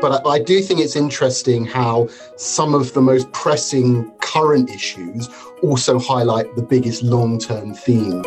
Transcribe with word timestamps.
But 0.00 0.26
I, 0.26 0.30
I 0.30 0.38
do 0.38 0.62
think 0.62 0.80
it's 0.80 0.96
interesting 0.96 1.66
how 1.66 2.08
some 2.36 2.74
of 2.74 2.94
the 2.94 3.02
most 3.02 3.30
pressing 3.32 4.10
current 4.20 4.70
issues 4.70 5.28
also 5.62 5.98
highlight 5.98 6.56
the 6.56 6.62
biggest 6.62 7.02
long 7.02 7.38
term 7.38 7.74
theme. 7.74 8.22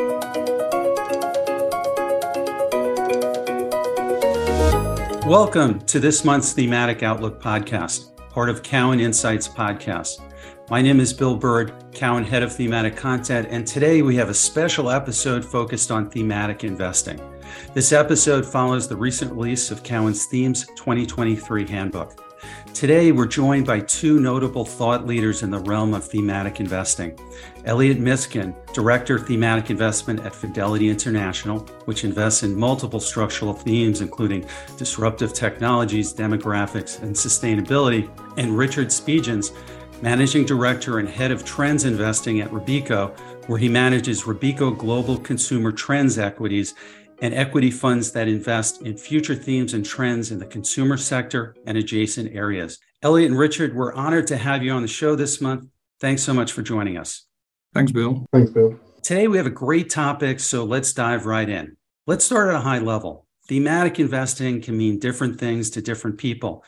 Welcome 5.28 5.80
to 5.88 6.00
this 6.00 6.24
month's 6.24 6.54
Thematic 6.54 7.02
Outlook 7.02 7.42
podcast, 7.42 8.16
part 8.30 8.50
of 8.50 8.62
Cowen 8.62 9.00
Insights 9.00 9.48
podcast. 9.48 10.22
My 10.70 10.80
name 10.80 11.00
is 11.00 11.12
Bill 11.12 11.36
Bird, 11.36 11.74
Cowen 11.92 12.24
Head 12.24 12.44
of 12.44 12.54
Thematic 12.54 12.96
Content, 12.96 13.48
and 13.50 13.66
today 13.66 14.04
we 14.04 14.16
have 14.18 14.30
a 14.30 14.34
special 14.36 14.92
episode 14.92 15.44
focused 15.44 15.90
on 15.90 16.08
thematic 16.08 16.64
investing. 16.64 17.20
This 17.74 17.92
episode 17.92 18.46
follows 18.46 18.88
the 18.88 18.96
recent 18.96 19.32
release 19.32 19.72
of 19.72 19.84
Cowen's 19.84 20.26
Themes 20.26 20.68
2023 20.76 21.68
Handbook. 21.68 22.24
Today, 22.74 23.12
we're 23.12 23.28
joined 23.28 23.66
by 23.66 23.80
two 23.82 24.20
notable 24.20 24.66
thought 24.66 25.06
leaders 25.06 25.44
in 25.44 25.52
the 25.52 25.60
realm 25.60 25.94
of 25.94 26.04
thematic 26.04 26.60
investing. 26.60 27.18
Elliot 27.66 28.00
Miskin, 28.00 28.54
Director 28.74 29.16
of 29.16 29.28
Thematic 29.28 29.70
Investment 29.70 30.20
at 30.26 30.36
Fidelity 30.36 30.90
International, 30.90 31.60
which 31.86 32.04
invests 32.04 32.44
in 32.44 32.56
multiple 32.56 33.00
structural 33.00 33.54
themes, 33.54 34.02
including 34.02 34.46
disruptive 34.78 35.34
technologies, 35.34 36.14
demographics, 36.14 37.02
and 37.02 37.16
sustainability, 37.16 38.10
and 38.38 38.58
Richard 38.58 38.88
Speetjens, 38.88 39.52
Managing 40.02 40.46
Director 40.46 41.00
and 41.00 41.08
Head 41.08 41.32
of 41.32 41.46
Trends 41.46 41.86
Investing 41.86 42.42
at 42.42 42.50
Robeco, 42.52 43.18
where 43.48 43.60
he 43.60 43.70
manages 43.70 44.24
Robeco 44.24 44.78
Global 44.78 45.18
Consumer 45.18 45.72
Trends 45.72 46.18
Equities 46.18 46.74
and 47.22 47.34
equity 47.34 47.72
funds 47.72 48.12
that 48.12 48.28
invest 48.28 48.82
in 48.82 48.98
future 48.98 49.36
themes 49.36 49.74
and 49.74 49.86
trends 49.86 50.32
in 50.32 50.40
the 50.40 50.46
consumer 50.46 50.98
sector 50.98 51.56
and 51.66 51.78
adjacent 51.78 52.36
areas. 52.36 52.80
Elliot 53.02 53.32
and 53.32 53.40
Richard, 53.40 53.76
we're 53.76 53.94
honored 53.94 54.28
to 54.28 54.38
have 54.38 54.64
you 54.64 54.72
on 54.72 54.82
the 54.82 54.88
show 54.88 55.16
this 55.16 55.42
month. 55.42 55.68
Thanks 56.00 56.24
so 56.24 56.34
much 56.34 56.52
for 56.52 56.62
joining 56.62 56.98
us. 56.98 57.26
Thanks, 57.74 57.92
Bill. 57.92 58.26
Thanks, 58.32 58.52
Bill. 58.52 58.80
Today 59.02 59.28
we 59.28 59.38
have 59.38 59.48
a 59.48 59.52
great 59.52 59.90
topic, 59.90 60.40
so 60.40 60.64
let's 60.64 60.94
dive 60.94 61.26
right 61.26 61.50
in. 61.50 61.76
Let's 62.08 62.26
start 62.26 62.50
at 62.50 62.56
a 62.56 62.60
high 62.60 62.80
level. 62.80 63.26
Thematic 63.48 64.00
investing 64.00 64.62
can 64.62 64.78
mean 64.78 65.00
different 65.00 65.40
things 65.40 65.70
to 65.72 65.82
different 65.82 66.18
people. 66.18 66.64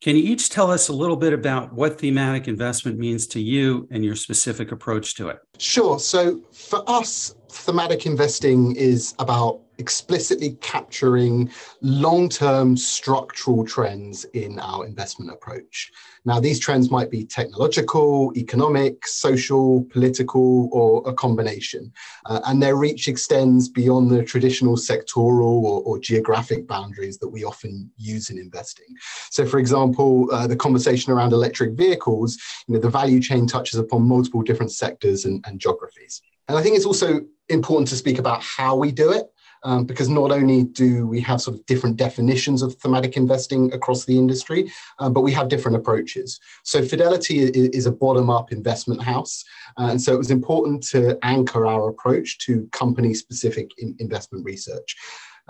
Can 0.00 0.16
you 0.16 0.22
each 0.22 0.48
tell 0.48 0.70
us 0.70 0.88
a 0.88 0.94
little 0.94 1.16
bit 1.16 1.34
about 1.34 1.74
what 1.74 2.00
thematic 2.00 2.48
investment 2.48 2.98
means 2.98 3.26
to 3.28 3.40
you 3.40 3.86
and 3.90 4.02
your 4.02 4.16
specific 4.16 4.72
approach 4.72 5.14
to 5.16 5.28
it? 5.28 5.40
Sure. 5.58 5.98
So, 5.98 6.40
for 6.52 6.82
us, 6.88 7.34
thematic 7.50 8.06
investing 8.06 8.74
is 8.76 9.14
about 9.18 9.60
explicitly 9.80 10.52
capturing 10.60 11.50
long 11.80 12.28
term 12.28 12.76
structural 12.76 13.64
trends 13.64 14.24
in 14.34 14.60
our 14.60 14.86
investment 14.86 15.32
approach. 15.32 15.90
Now, 16.26 16.38
these 16.38 16.60
trends 16.60 16.90
might 16.90 17.10
be 17.10 17.24
technological, 17.24 18.32
economic, 18.36 19.06
social, 19.06 19.84
political, 19.84 20.68
or 20.70 21.02
a 21.08 21.14
combination. 21.14 21.92
Uh, 22.26 22.40
and 22.46 22.62
their 22.62 22.76
reach 22.76 23.08
extends 23.08 23.68
beyond 23.68 24.10
the 24.10 24.22
traditional 24.22 24.76
sectoral 24.76 25.62
or, 25.62 25.82
or, 25.82 25.98
geographic 25.98 26.66
boundaries 26.66 27.18
that 27.18 27.28
we 27.28 27.44
often 27.44 27.90
use 27.96 28.30
in 28.30 28.38
investing. 28.38 28.86
So, 29.30 29.46
for 29.46 29.58
example, 29.58 30.28
uh, 30.32 30.46
the 30.46 30.56
conversation 30.56 31.12
around 31.12 31.32
electric 31.32 31.72
vehicles, 31.72 32.38
you 32.66 32.74
know, 32.74 32.80
the 32.80 32.90
value 32.90 33.20
chain 33.20 33.46
touches 33.46 33.78
upon 33.78 34.02
multiple 34.02 34.42
different 34.42 34.72
sectors 34.72 35.24
and, 35.24 35.42
and 35.46 35.58
geographies. 35.58 36.20
And 36.48 36.58
I 36.58 36.62
think 36.62 36.76
it's 36.76 36.86
also 36.86 37.20
important 37.48 37.88
to 37.88 37.96
speak 37.96 38.18
about 38.18 38.42
how 38.42 38.76
we 38.76 38.92
do 38.92 39.12
it 39.12 39.26
um, 39.62 39.84
because 39.84 40.08
not 40.08 40.30
only 40.30 40.64
do 40.64 41.06
we 41.06 41.20
have 41.20 41.40
sort 41.40 41.56
of 41.56 41.66
different 41.66 41.96
definitions 41.96 42.62
of 42.62 42.74
thematic 42.76 43.16
investing 43.16 43.72
across 43.72 44.04
the 44.04 44.16
industry, 44.16 44.70
um, 44.98 45.12
but 45.12 45.22
we 45.22 45.32
have 45.32 45.48
different 45.48 45.76
approaches. 45.76 46.40
So 46.64 46.82
Fidelity 46.82 47.40
is, 47.40 47.86
a 47.86 47.92
bottom-up 47.92 48.52
investment 48.52 49.02
house, 49.02 49.42
uh, 49.78 49.88
and 49.90 50.00
so 50.00 50.12
it 50.12 50.18
was 50.18 50.30
important 50.30 50.82
to 50.88 51.18
anchor 51.22 51.66
our 51.66 51.88
approach 51.88 52.38
to 52.46 52.68
company-specific 52.72 53.70
in 53.78 53.96
investment 53.98 54.44
research. 54.44 54.96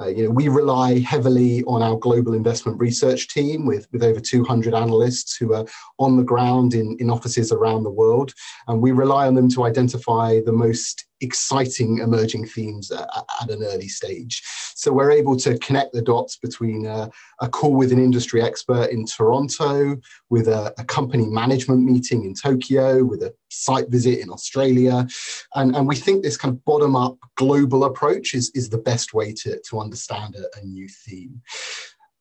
Uh, 0.00 0.06
you 0.06 0.24
know, 0.24 0.30
we 0.30 0.48
rely 0.48 0.98
heavily 1.00 1.62
on 1.64 1.82
our 1.82 1.96
global 1.96 2.32
investment 2.32 2.78
research 2.78 3.28
team 3.28 3.66
with, 3.66 3.86
with 3.92 4.02
over 4.02 4.20
200 4.20 4.74
analysts 4.74 5.36
who 5.36 5.52
are 5.52 5.66
on 5.98 6.16
the 6.16 6.22
ground 6.22 6.74
in, 6.74 6.96
in 7.00 7.10
offices 7.10 7.52
around 7.52 7.82
the 7.82 7.90
world. 7.90 8.32
And 8.66 8.80
we 8.80 8.92
rely 8.92 9.26
on 9.26 9.34
them 9.34 9.50
to 9.50 9.64
identify 9.64 10.40
the 10.40 10.52
most 10.52 11.06
exciting 11.20 11.98
emerging 11.98 12.46
themes 12.46 12.90
at, 12.90 13.08
at, 13.42 13.50
an 13.50 13.62
early 13.62 13.88
stage. 13.88 14.42
So 14.74 14.92
we're 14.92 15.10
able 15.10 15.36
to 15.38 15.58
connect 15.58 15.92
the 15.92 16.02
dots 16.02 16.36
between 16.36 16.86
a, 16.86 17.10
a 17.40 17.48
call 17.48 17.74
with 17.74 17.92
an 17.92 17.98
industry 17.98 18.42
expert 18.42 18.90
in 18.90 19.04
Toronto, 19.04 19.96
with 20.30 20.48
a, 20.48 20.72
a, 20.78 20.84
company 20.84 21.26
management 21.26 21.82
meeting 21.82 22.24
in 22.24 22.34
Tokyo, 22.34 23.04
with 23.04 23.22
a 23.22 23.34
site 23.50 23.88
visit 23.88 24.20
in 24.20 24.30
Australia. 24.30 25.06
And, 25.54 25.76
and 25.76 25.86
we 25.86 25.96
think 25.96 26.22
this 26.22 26.36
kind 26.36 26.54
of 26.54 26.64
bottom 26.64 26.96
up 26.96 27.16
global 27.36 27.84
approach 27.84 28.34
is, 28.34 28.50
is 28.54 28.68
the 28.68 28.78
best 28.78 29.12
way 29.14 29.32
to, 29.34 29.60
to 29.68 29.78
understand 29.78 30.36
a, 30.36 30.58
a 30.58 30.64
new 30.64 30.88
theme. 30.88 31.42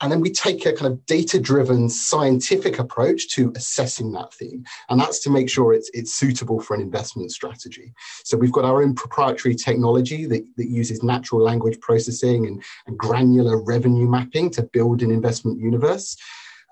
And 0.02 0.12
then 0.12 0.22
we 0.22 0.32
take 0.32 0.66
a 0.66 0.74
kind 0.74 0.92
of 0.92 1.06
data 1.06 1.40
driven 1.40 1.90
scientific 1.90 2.80
approach 2.80 3.30
to 3.36 3.52
assessing 3.56 4.12
that 4.14 4.34
theme. 4.34 4.64
And 4.90 5.00
that's 5.00 5.20
to 5.20 5.30
make 5.30 5.50
sure 5.50 5.74
it's, 5.74 5.90
it's 5.94 6.16
suitable 6.16 6.62
for 6.62 6.74
an 6.74 6.82
investment 6.82 7.32
strategy. 7.32 7.94
So 8.24 8.38
we've 8.38 8.52
got 8.52 8.66
our 8.66 8.82
own 8.82 8.96
proprietary 8.96 9.56
technology 9.56 10.26
that, 10.26 10.46
that 10.58 10.70
uses 10.70 11.04
natural 11.04 11.42
language 11.42 11.80
processing 11.82 12.48
and, 12.48 12.64
and 12.88 12.98
granular 12.98 13.62
revenue 13.62 14.08
mapping 14.08 14.50
to 14.52 14.64
build 14.64 15.02
an 15.02 15.12
investment 15.12 15.59
universe. 15.59 16.16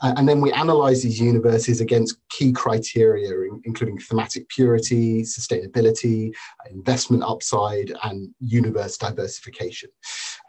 Uh, 0.02 0.14
and 0.16 0.30
then 0.30 0.42
we 0.42 0.52
analyze 0.52 1.02
these 1.02 1.20
universes 1.20 1.82
against 1.82 2.18
key 2.30 2.52
criteria, 2.52 3.32
including 3.66 3.98
thematic 3.98 4.48
purity, 4.50 5.24
sustainability, 5.24 6.32
investment 6.70 7.24
upside, 7.24 7.92
and 8.04 8.30
universe 8.40 8.98
diversification. 8.98 9.90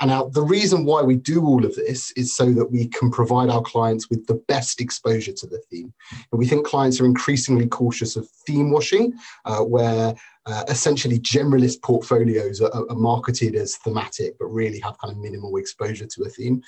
And 0.01 0.11
now, 0.11 0.29
the 0.29 0.43
reason 0.43 0.85
why 0.85 1.03
we 1.03 1.17
do 1.17 1.45
all 1.45 1.65
of 1.65 1.75
this 1.75 2.13
is 2.13 2.35
so 2.35 2.53
that 2.53 2.71
we 2.71 2.87
can 2.87 3.11
provide 3.11 3.51
our 3.51 3.63
clients 3.63 4.09
with 4.09 4.27
the 4.27 4.41
best 4.47 4.81
exposure 4.81 5.33
to 5.33 5.47
the 5.47 5.61
theme. 5.71 5.93
And 6.31 6.39
we 6.39 6.47
think 6.47 6.67
clients 6.67 7.01
are 7.01 7.05
increasingly 7.05 7.67
cautious 7.67 8.15
of 8.15 8.29
theme 8.47 8.71
washing, 8.71 9.15
uh, 9.45 9.61
where 9.61 10.15
uh, 10.47 10.65
essentially 10.69 11.19
generalist 11.19 11.83
portfolios 11.83 12.61
are, 12.61 12.71
are, 12.73 12.97
marketed 12.97 13.55
as 13.55 13.77
thematic, 13.77 14.39
but 14.39 14.47
really 14.47 14.81
have 14.81 14.97
kind 14.99 15.13
of 15.13 15.19
minimal 15.19 15.57
exposure 15.57 16.07
to 16.07 16.23
a 16.23 16.29
theme. 16.29 16.63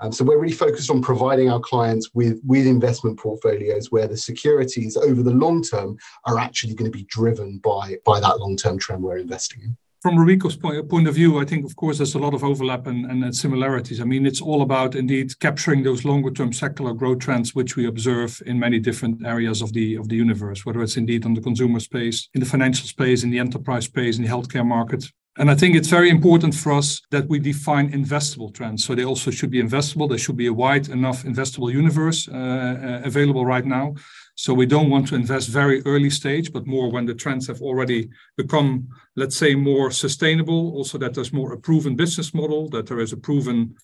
Um, 0.00 0.12
so 0.12 0.24
we're 0.24 0.38
really 0.38 0.52
focused 0.52 0.90
on 0.90 1.00
providing 1.00 1.50
our 1.50 1.60
clients 1.60 2.10
with, 2.12 2.40
with 2.44 2.66
investment 2.66 3.18
portfolios 3.18 3.90
where 3.90 4.08
the 4.08 4.16
securities 4.16 4.96
over 4.96 5.22
the 5.22 5.30
long 5.30 5.62
term 5.62 5.96
are 6.26 6.38
actually 6.38 6.74
going 6.74 6.90
to 6.90 6.96
be 6.96 7.04
driven 7.04 7.58
by, 7.58 7.96
by 8.04 8.20
that 8.20 8.38
long 8.38 8.56
term 8.56 8.78
trend 8.78 9.02
we're 9.02 9.18
investing 9.18 9.62
in 9.62 9.76
from 10.02 10.18
Robeco's 10.18 10.56
point, 10.56 11.06
of 11.06 11.14
view, 11.14 11.38
I 11.38 11.44
think, 11.44 11.64
of 11.64 11.76
course, 11.76 11.98
there's 11.98 12.16
a 12.16 12.18
lot 12.18 12.34
of 12.34 12.42
overlap 12.42 12.88
and, 12.88 13.06
and, 13.06 13.34
similarities. 13.34 14.00
I 14.00 14.04
mean, 14.04 14.26
it's 14.26 14.40
all 14.40 14.62
about 14.62 14.96
indeed 14.96 15.38
capturing 15.38 15.84
those 15.84 16.04
longer 16.04 16.32
term 16.32 16.52
secular 16.52 16.92
growth 16.92 17.20
trends, 17.20 17.54
which 17.54 17.76
we 17.76 17.86
observe 17.86 18.42
in 18.46 18.58
many 18.58 18.80
different 18.80 19.24
areas 19.24 19.62
of 19.62 19.72
the 19.72 19.94
of 19.94 20.08
the 20.08 20.16
universe, 20.16 20.66
whether 20.66 20.82
it's 20.82 20.96
indeed 20.96 21.24
on 21.24 21.34
the 21.34 21.40
consumer 21.40 21.78
space, 21.78 22.28
in 22.34 22.40
the 22.40 22.46
financial 22.46 22.88
space, 22.88 23.22
in 23.22 23.30
the 23.30 23.38
enterprise 23.38 23.84
space, 23.84 24.16
in 24.16 24.24
the 24.24 24.28
healthcare 24.28 24.66
market. 24.66 25.04
And 25.38 25.50
I 25.50 25.54
think 25.54 25.76
it's 25.76 25.88
very 25.88 26.10
important 26.10 26.54
for 26.54 26.72
us 26.72 27.00
that 27.10 27.26
we 27.28 27.38
define 27.38 27.90
investable 27.92 28.52
trends. 28.52 28.84
So 28.84 28.94
they 28.94 29.04
also 29.04 29.30
should 29.30 29.50
be 29.50 29.62
investable. 29.62 30.08
There 30.08 30.18
should 30.18 30.36
be 30.36 30.48
a 30.48 30.52
wide 30.52 30.88
enough 30.88 31.22
investable 31.22 31.72
universe 31.72 32.28
uh, 32.28 32.34
uh, 32.34 33.00
available 33.04 33.46
right 33.46 33.64
now. 33.64 33.94
So 34.42 34.52
we 34.52 34.66
don't 34.66 34.90
want 34.90 35.06
to 35.06 35.14
invest 35.14 35.50
very 35.50 35.82
early 35.86 36.10
stage, 36.10 36.52
but 36.52 36.66
more 36.66 36.90
when 36.90 37.06
the 37.06 37.14
trends 37.14 37.46
have 37.46 37.62
already 37.62 38.10
become, 38.36 38.88
let's 39.14 39.36
say, 39.36 39.54
more 39.54 39.92
sustainable. 39.92 40.72
Also, 40.72 40.98
that 40.98 41.14
there's 41.14 41.32
more 41.32 41.52
a 41.52 41.56
proven 41.56 41.94
business 41.94 42.34
model, 42.34 42.68
that 42.70 42.88
there 42.88 42.98
is 42.98 43.12
a 43.12 43.16
proven 43.16 43.76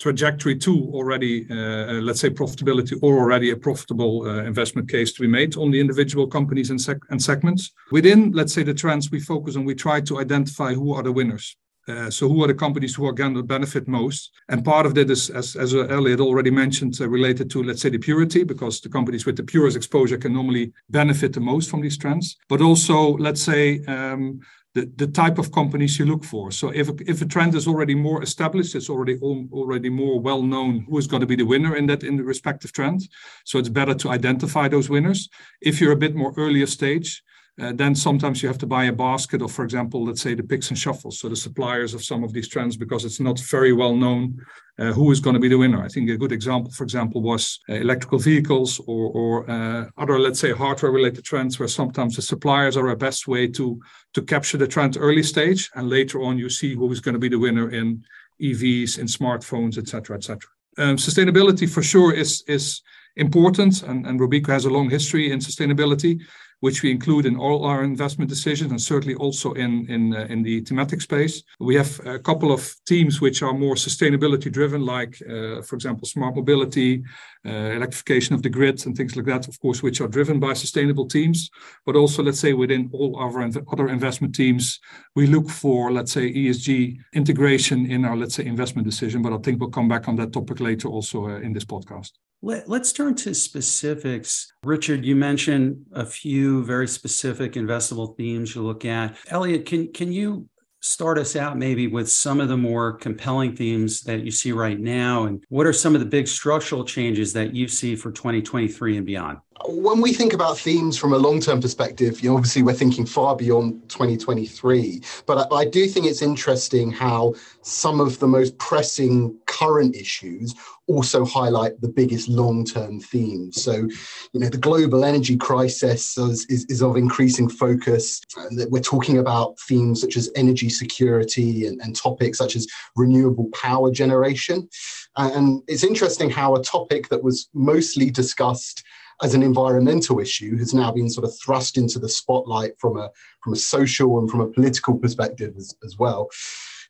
trajectory 0.00 0.56
to 0.56 0.90
already, 0.94 1.46
uh, 1.50 2.00
let's 2.00 2.20
say, 2.20 2.30
profitability 2.30 2.98
or 3.02 3.18
already 3.18 3.50
a 3.50 3.56
profitable 3.58 4.22
uh, 4.26 4.42
investment 4.44 4.88
case 4.88 5.12
to 5.12 5.20
be 5.20 5.28
made 5.28 5.54
on 5.58 5.70
the 5.70 5.80
individual 5.80 6.26
companies 6.26 6.70
and, 6.70 6.80
sec- 6.80 7.10
and 7.10 7.22
segments. 7.22 7.72
Within, 7.92 8.32
let's 8.32 8.54
say, 8.54 8.62
the 8.62 8.72
trends 8.72 9.10
we 9.10 9.20
focus 9.20 9.54
on, 9.54 9.66
we 9.66 9.74
try 9.74 10.00
to 10.00 10.18
identify 10.18 10.72
who 10.72 10.94
are 10.94 11.02
the 11.02 11.12
winners. 11.12 11.58
Uh, 11.88 12.10
so 12.10 12.28
who 12.28 12.42
are 12.42 12.48
the 12.48 12.54
companies 12.54 12.94
who 12.94 13.06
are 13.06 13.12
going 13.12 13.34
to 13.34 13.42
benefit 13.42 13.86
most? 13.86 14.32
And 14.48 14.64
part 14.64 14.86
of 14.86 14.94
that 14.94 15.10
is, 15.10 15.30
as, 15.30 15.54
as 15.56 15.74
Elliot 15.74 16.20
already 16.20 16.50
mentioned, 16.50 17.00
uh, 17.00 17.08
related 17.08 17.48
to, 17.50 17.62
let's 17.62 17.82
say, 17.82 17.90
the 17.90 17.98
purity, 17.98 18.42
because 18.44 18.80
the 18.80 18.88
companies 18.88 19.24
with 19.24 19.36
the 19.36 19.44
purest 19.44 19.76
exposure 19.76 20.18
can 20.18 20.32
normally 20.32 20.72
benefit 20.90 21.32
the 21.32 21.40
most 21.40 21.70
from 21.70 21.82
these 21.82 21.96
trends. 21.96 22.36
But 22.48 22.60
also, 22.60 23.16
let's 23.18 23.42
say, 23.42 23.84
um, 23.84 24.40
the, 24.76 24.90
the 24.96 25.06
type 25.06 25.38
of 25.38 25.52
companies 25.52 25.98
you 25.98 26.04
look 26.04 26.22
for. 26.22 26.50
So 26.50 26.68
if 26.68 26.90
a, 26.90 26.94
if 27.06 27.22
a 27.22 27.24
trend 27.24 27.54
is 27.54 27.66
already 27.66 27.94
more 27.94 28.22
established, 28.22 28.74
it's 28.74 28.90
already 28.90 29.18
already 29.18 29.88
more 29.88 30.20
well 30.20 30.42
known 30.42 30.84
who 30.86 30.98
is 30.98 31.06
going 31.06 31.22
to 31.22 31.26
be 31.26 31.36
the 31.36 31.46
winner 31.46 31.76
in 31.76 31.86
that 31.86 32.04
in 32.04 32.18
the 32.18 32.22
respective 32.22 32.72
trend. 32.72 33.08
So 33.44 33.58
it's 33.58 33.70
better 33.70 33.94
to 33.94 34.10
identify 34.10 34.68
those 34.68 34.90
winners. 34.90 35.30
If 35.62 35.80
you're 35.80 35.92
a 35.92 36.04
bit 36.04 36.14
more 36.14 36.34
earlier 36.36 36.66
stage, 36.66 37.22
uh, 37.58 37.72
then 37.72 37.94
sometimes 37.94 38.42
you 38.42 38.48
have 38.48 38.58
to 38.58 38.66
buy 38.66 38.84
a 38.84 38.92
basket 38.92 39.40
of, 39.40 39.50
for 39.50 39.64
example, 39.64 40.04
let's 40.04 40.20
say 40.20 40.34
the 40.34 40.42
picks 40.42 40.68
and 40.68 40.78
shuffles, 40.78 41.18
so 41.18 41.28
the 41.28 41.36
suppliers 41.36 41.94
of 41.94 42.04
some 42.04 42.22
of 42.22 42.32
these 42.34 42.48
trends, 42.48 42.76
because 42.76 43.06
it's 43.06 43.18
not 43.18 43.40
very 43.40 43.72
well 43.72 43.96
known 43.96 44.38
uh, 44.78 44.92
who 44.92 45.10
is 45.10 45.20
going 45.20 45.32
to 45.32 45.40
be 45.40 45.48
the 45.48 45.56
winner. 45.56 45.82
I 45.82 45.88
think 45.88 46.10
a 46.10 46.18
good 46.18 46.32
example, 46.32 46.70
for 46.70 46.84
example, 46.84 47.22
was 47.22 47.58
uh, 47.70 47.74
electrical 47.74 48.18
vehicles 48.18 48.78
or, 48.80 49.10
or 49.10 49.50
uh, 49.50 49.86
other, 49.96 50.18
let's 50.18 50.38
say, 50.38 50.52
hardware-related 50.52 51.24
trends, 51.24 51.58
where 51.58 51.68
sometimes 51.68 52.16
the 52.16 52.22
suppliers 52.22 52.76
are 52.76 52.88
a 52.90 52.96
best 52.96 53.26
way 53.26 53.48
to 53.48 53.80
to 54.12 54.22
capture 54.22 54.58
the 54.58 54.68
trend 54.68 54.98
early 55.00 55.22
stage, 55.22 55.70
and 55.76 55.88
later 55.88 56.20
on 56.22 56.36
you 56.36 56.50
see 56.50 56.74
who 56.74 56.92
is 56.92 57.00
going 57.00 57.14
to 57.14 57.18
be 57.18 57.30
the 57.30 57.38
winner 57.38 57.70
in 57.70 58.04
EVs, 58.42 58.98
in 58.98 59.06
smartphones, 59.06 59.78
etc., 59.78 60.16
etc. 60.16 60.40
Um, 60.76 60.96
sustainability 60.96 61.66
for 61.66 61.82
sure 61.82 62.12
is 62.12 62.44
is 62.48 62.82
important, 63.16 63.82
and, 63.82 64.06
and 64.06 64.20
Robeco 64.20 64.48
has 64.48 64.66
a 64.66 64.70
long 64.70 64.90
history 64.90 65.32
in 65.32 65.38
sustainability 65.38 66.20
which 66.60 66.82
we 66.82 66.90
include 66.90 67.26
in 67.26 67.36
all 67.36 67.64
our 67.64 67.84
investment 67.84 68.30
decisions 68.30 68.70
and 68.70 68.80
certainly 68.80 69.14
also 69.14 69.52
in 69.52 69.86
in 69.88 70.14
uh, 70.14 70.26
in 70.28 70.42
the 70.42 70.60
thematic 70.62 71.00
space. 71.00 71.42
We 71.60 71.76
have 71.76 72.00
a 72.06 72.18
couple 72.18 72.52
of 72.52 72.74
teams 72.86 73.20
which 73.20 73.42
are 73.42 73.52
more 73.52 73.74
sustainability 73.74 74.50
driven, 74.50 74.82
like 74.84 75.20
uh, 75.22 75.62
for 75.62 75.74
example, 75.76 76.06
smart 76.06 76.34
mobility, 76.36 77.02
uh, 77.46 77.50
electrification 77.78 78.34
of 78.34 78.42
the 78.42 78.48
grid, 78.48 78.86
and 78.86 78.96
things 78.96 79.16
like 79.16 79.26
that. 79.26 79.48
Of 79.48 79.60
course, 79.60 79.82
which 79.82 80.00
are 80.00 80.08
driven 80.08 80.40
by 80.40 80.54
sustainable 80.54 81.06
teams. 81.06 81.50
But 81.84 81.96
also, 81.96 82.22
let's 82.22 82.40
say 82.40 82.52
within 82.52 82.90
all 82.92 83.16
our 83.16 83.50
other 83.72 83.88
investment 83.88 84.34
teams, 84.34 84.80
we 85.14 85.26
look 85.26 85.50
for 85.50 85.92
let's 85.92 86.12
say 86.12 86.32
ESG 86.32 86.96
integration 87.12 87.86
in 87.86 88.04
our 88.04 88.16
let's 88.16 88.34
say 88.34 88.46
investment 88.46 88.86
decision. 88.86 89.22
But 89.22 89.32
I 89.32 89.38
think 89.38 89.60
we'll 89.60 89.70
come 89.70 89.88
back 89.88 90.08
on 90.08 90.16
that 90.16 90.32
topic 90.32 90.60
later 90.60 90.88
also 90.88 91.28
uh, 91.28 91.40
in 91.40 91.52
this 91.52 91.64
podcast. 91.64 92.12
Let, 92.46 92.70
us 92.70 92.92
turn 92.92 93.16
to 93.16 93.34
specifics. 93.34 94.52
Richard, 94.62 95.04
you 95.04 95.16
mentioned 95.16 95.84
a 95.90 96.06
few 96.06 96.64
very 96.64 96.86
specific 96.86 97.54
investable 97.54 98.16
themes 98.16 98.54
you 98.54 98.62
look 98.62 98.84
at. 98.84 99.16
Elliot, 99.26 99.66
can, 99.66 99.92
can 99.92 100.12
you 100.12 100.48
start 100.80 101.18
us 101.18 101.34
out 101.34 101.58
maybe 101.58 101.88
with 101.88 102.08
some 102.08 102.40
of 102.40 102.46
the 102.46 102.56
more 102.56 102.92
compelling 102.92 103.56
themes 103.56 104.02
that 104.02 104.20
you 104.20 104.30
see 104.30 104.52
right 104.52 104.78
now? 104.78 105.24
And 105.24 105.42
what 105.48 105.66
are 105.66 105.72
some 105.72 105.96
of 105.96 106.00
the 106.00 106.06
big 106.06 106.28
structural 106.28 106.84
changes 106.84 107.32
that 107.32 107.52
you 107.52 107.66
see 107.66 107.96
for 107.96 108.12
2023 108.12 108.96
and 108.96 109.06
beyond? 109.06 109.38
When 109.64 110.00
we 110.00 110.12
think 110.12 110.32
about 110.32 110.58
themes 110.58 110.98
from 110.98 111.12
a 111.12 111.18
long-term 111.18 111.60
perspective, 111.60 112.20
you 112.20 112.30
know, 112.30 112.36
obviously 112.36 112.62
we're 112.62 112.74
thinking 112.74 113.06
far 113.06 113.34
beyond 113.34 113.88
2023. 113.88 115.00
But 115.26 115.50
I, 115.50 115.56
I, 115.56 115.64
do 115.64 115.86
think 115.86 116.06
it's 116.06 116.22
interesting 116.22 116.90
how 116.90 117.34
some 117.62 118.00
of 118.00 118.18
the 118.18 118.28
most 118.28 118.56
pressing 118.58 119.36
current 119.46 119.96
issues 119.96 120.54
also 120.88 121.24
highlight 121.24 121.80
the 121.80 121.88
biggest 121.88 122.28
long-term 122.28 123.00
themes. 123.00 123.62
So, 123.62 123.72
you 123.72 124.40
know, 124.40 124.48
the 124.48 124.58
global 124.58 125.04
energy 125.04 125.36
crisis 125.36 126.16
is, 126.16 126.46
is, 126.46 126.64
is 126.66 126.82
of 126.82 126.96
increasing 126.96 127.48
focus. 127.48 128.20
We're 128.68 128.80
talking 128.80 129.18
about 129.18 129.58
themes 129.60 130.00
such 130.00 130.16
as 130.16 130.30
energy 130.36 130.68
security 130.68 131.66
and, 131.66 131.80
and 131.80 131.96
topics 131.96 132.38
such 132.38 132.56
as 132.56 132.68
renewable 132.94 133.48
power 133.52 133.90
generation. 133.90 134.68
And 135.16 135.62
it's 135.66 135.82
interesting 135.82 136.30
how 136.30 136.54
a 136.54 136.62
topic 136.62 137.08
that 137.08 137.24
was 137.24 137.48
mostly 137.54 138.10
discussed 138.10 138.84
as 139.22 139.34
an 139.34 139.42
environmental 139.42 140.20
issue 140.20 140.56
has 140.58 140.74
now 140.74 140.92
been 140.92 141.08
sort 141.08 141.24
of 141.24 141.36
thrust 141.38 141.78
into 141.78 141.98
the 141.98 142.08
spotlight 142.08 142.78
from 142.78 142.98
a 142.98 143.10
from 143.42 143.52
a 143.52 143.56
social 143.56 144.18
and 144.18 144.30
from 144.30 144.40
a 144.40 144.48
political 144.48 144.98
perspective 144.98 145.54
as, 145.56 145.74
as 145.84 145.96
well. 145.98 146.28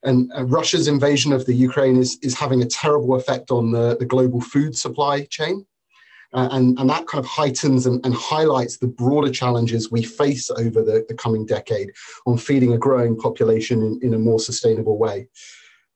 And 0.03 0.31
uh, 0.37 0.45
Russia's 0.45 0.89
invasion 0.89 1.33
of 1.33 1.47
the 1.47 1.55
Ukraine 1.55 1.97
is, 1.97 2.19
is 2.23 2.35
having 2.35 2.63
a 2.63 2.67
terrible 2.67 3.15
effect 3.15 3.51
on 3.51 3.73
the, 3.73 3.97
the 3.97 4.05
global 4.05 4.41
food 4.41 4.77
supply 4.77 5.25
chain. 5.25 5.67
Uh, 6.33 6.49
and, 6.53 6.79
and 6.79 6.91
that 6.91 7.07
kind 7.07 7.25
of 7.25 7.31
heightens 7.31 7.87
and, 7.87 8.05
and, 8.05 8.13
highlights 8.13 8.79
the 8.79 8.87
broader 8.87 9.31
challenges 9.31 9.93
we 9.93 10.03
face 10.03 10.51
over 10.51 10.83
the, 10.83 11.07
the 11.09 11.15
coming 11.15 11.47
decade 11.47 11.93
on 12.27 12.37
feeding 12.37 12.73
a 12.73 12.79
growing 12.79 13.17
population 13.17 13.81
in, 13.81 13.99
in 14.03 14.13
a 14.13 14.19
more 14.19 14.41
sustainable 14.41 14.99
way. 14.99 15.29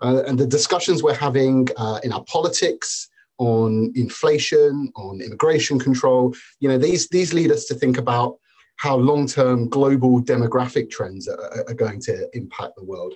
Uh, 0.01 0.23
and 0.27 0.39
the 0.39 0.47
discussions 0.47 1.03
we're 1.03 1.13
having 1.13 1.69
uh, 1.77 1.99
in 2.05 2.13
our 2.13 2.25
politics, 2.25 3.09
on 3.41 3.91
inflation, 3.97 4.93
on 4.95 5.21
immigration 5.23 5.79
control. 5.79 6.35
You 6.61 6.69
know, 6.69 6.79
these 6.79 7.09
these 7.09 7.33
lead 7.33 7.51
us 7.51 7.65
to 7.67 7.75
think 7.75 7.99
about 7.99 8.37
how 8.77 8.97
long-term 8.97 9.69
global 9.69 10.23
demographic 10.23 10.91
trends 10.91 11.27
are, 11.27 11.65
are 11.67 11.75
going 11.75 12.01
to 12.01 12.29
impact 12.35 12.77
the 12.77 12.85
world. 12.85 13.15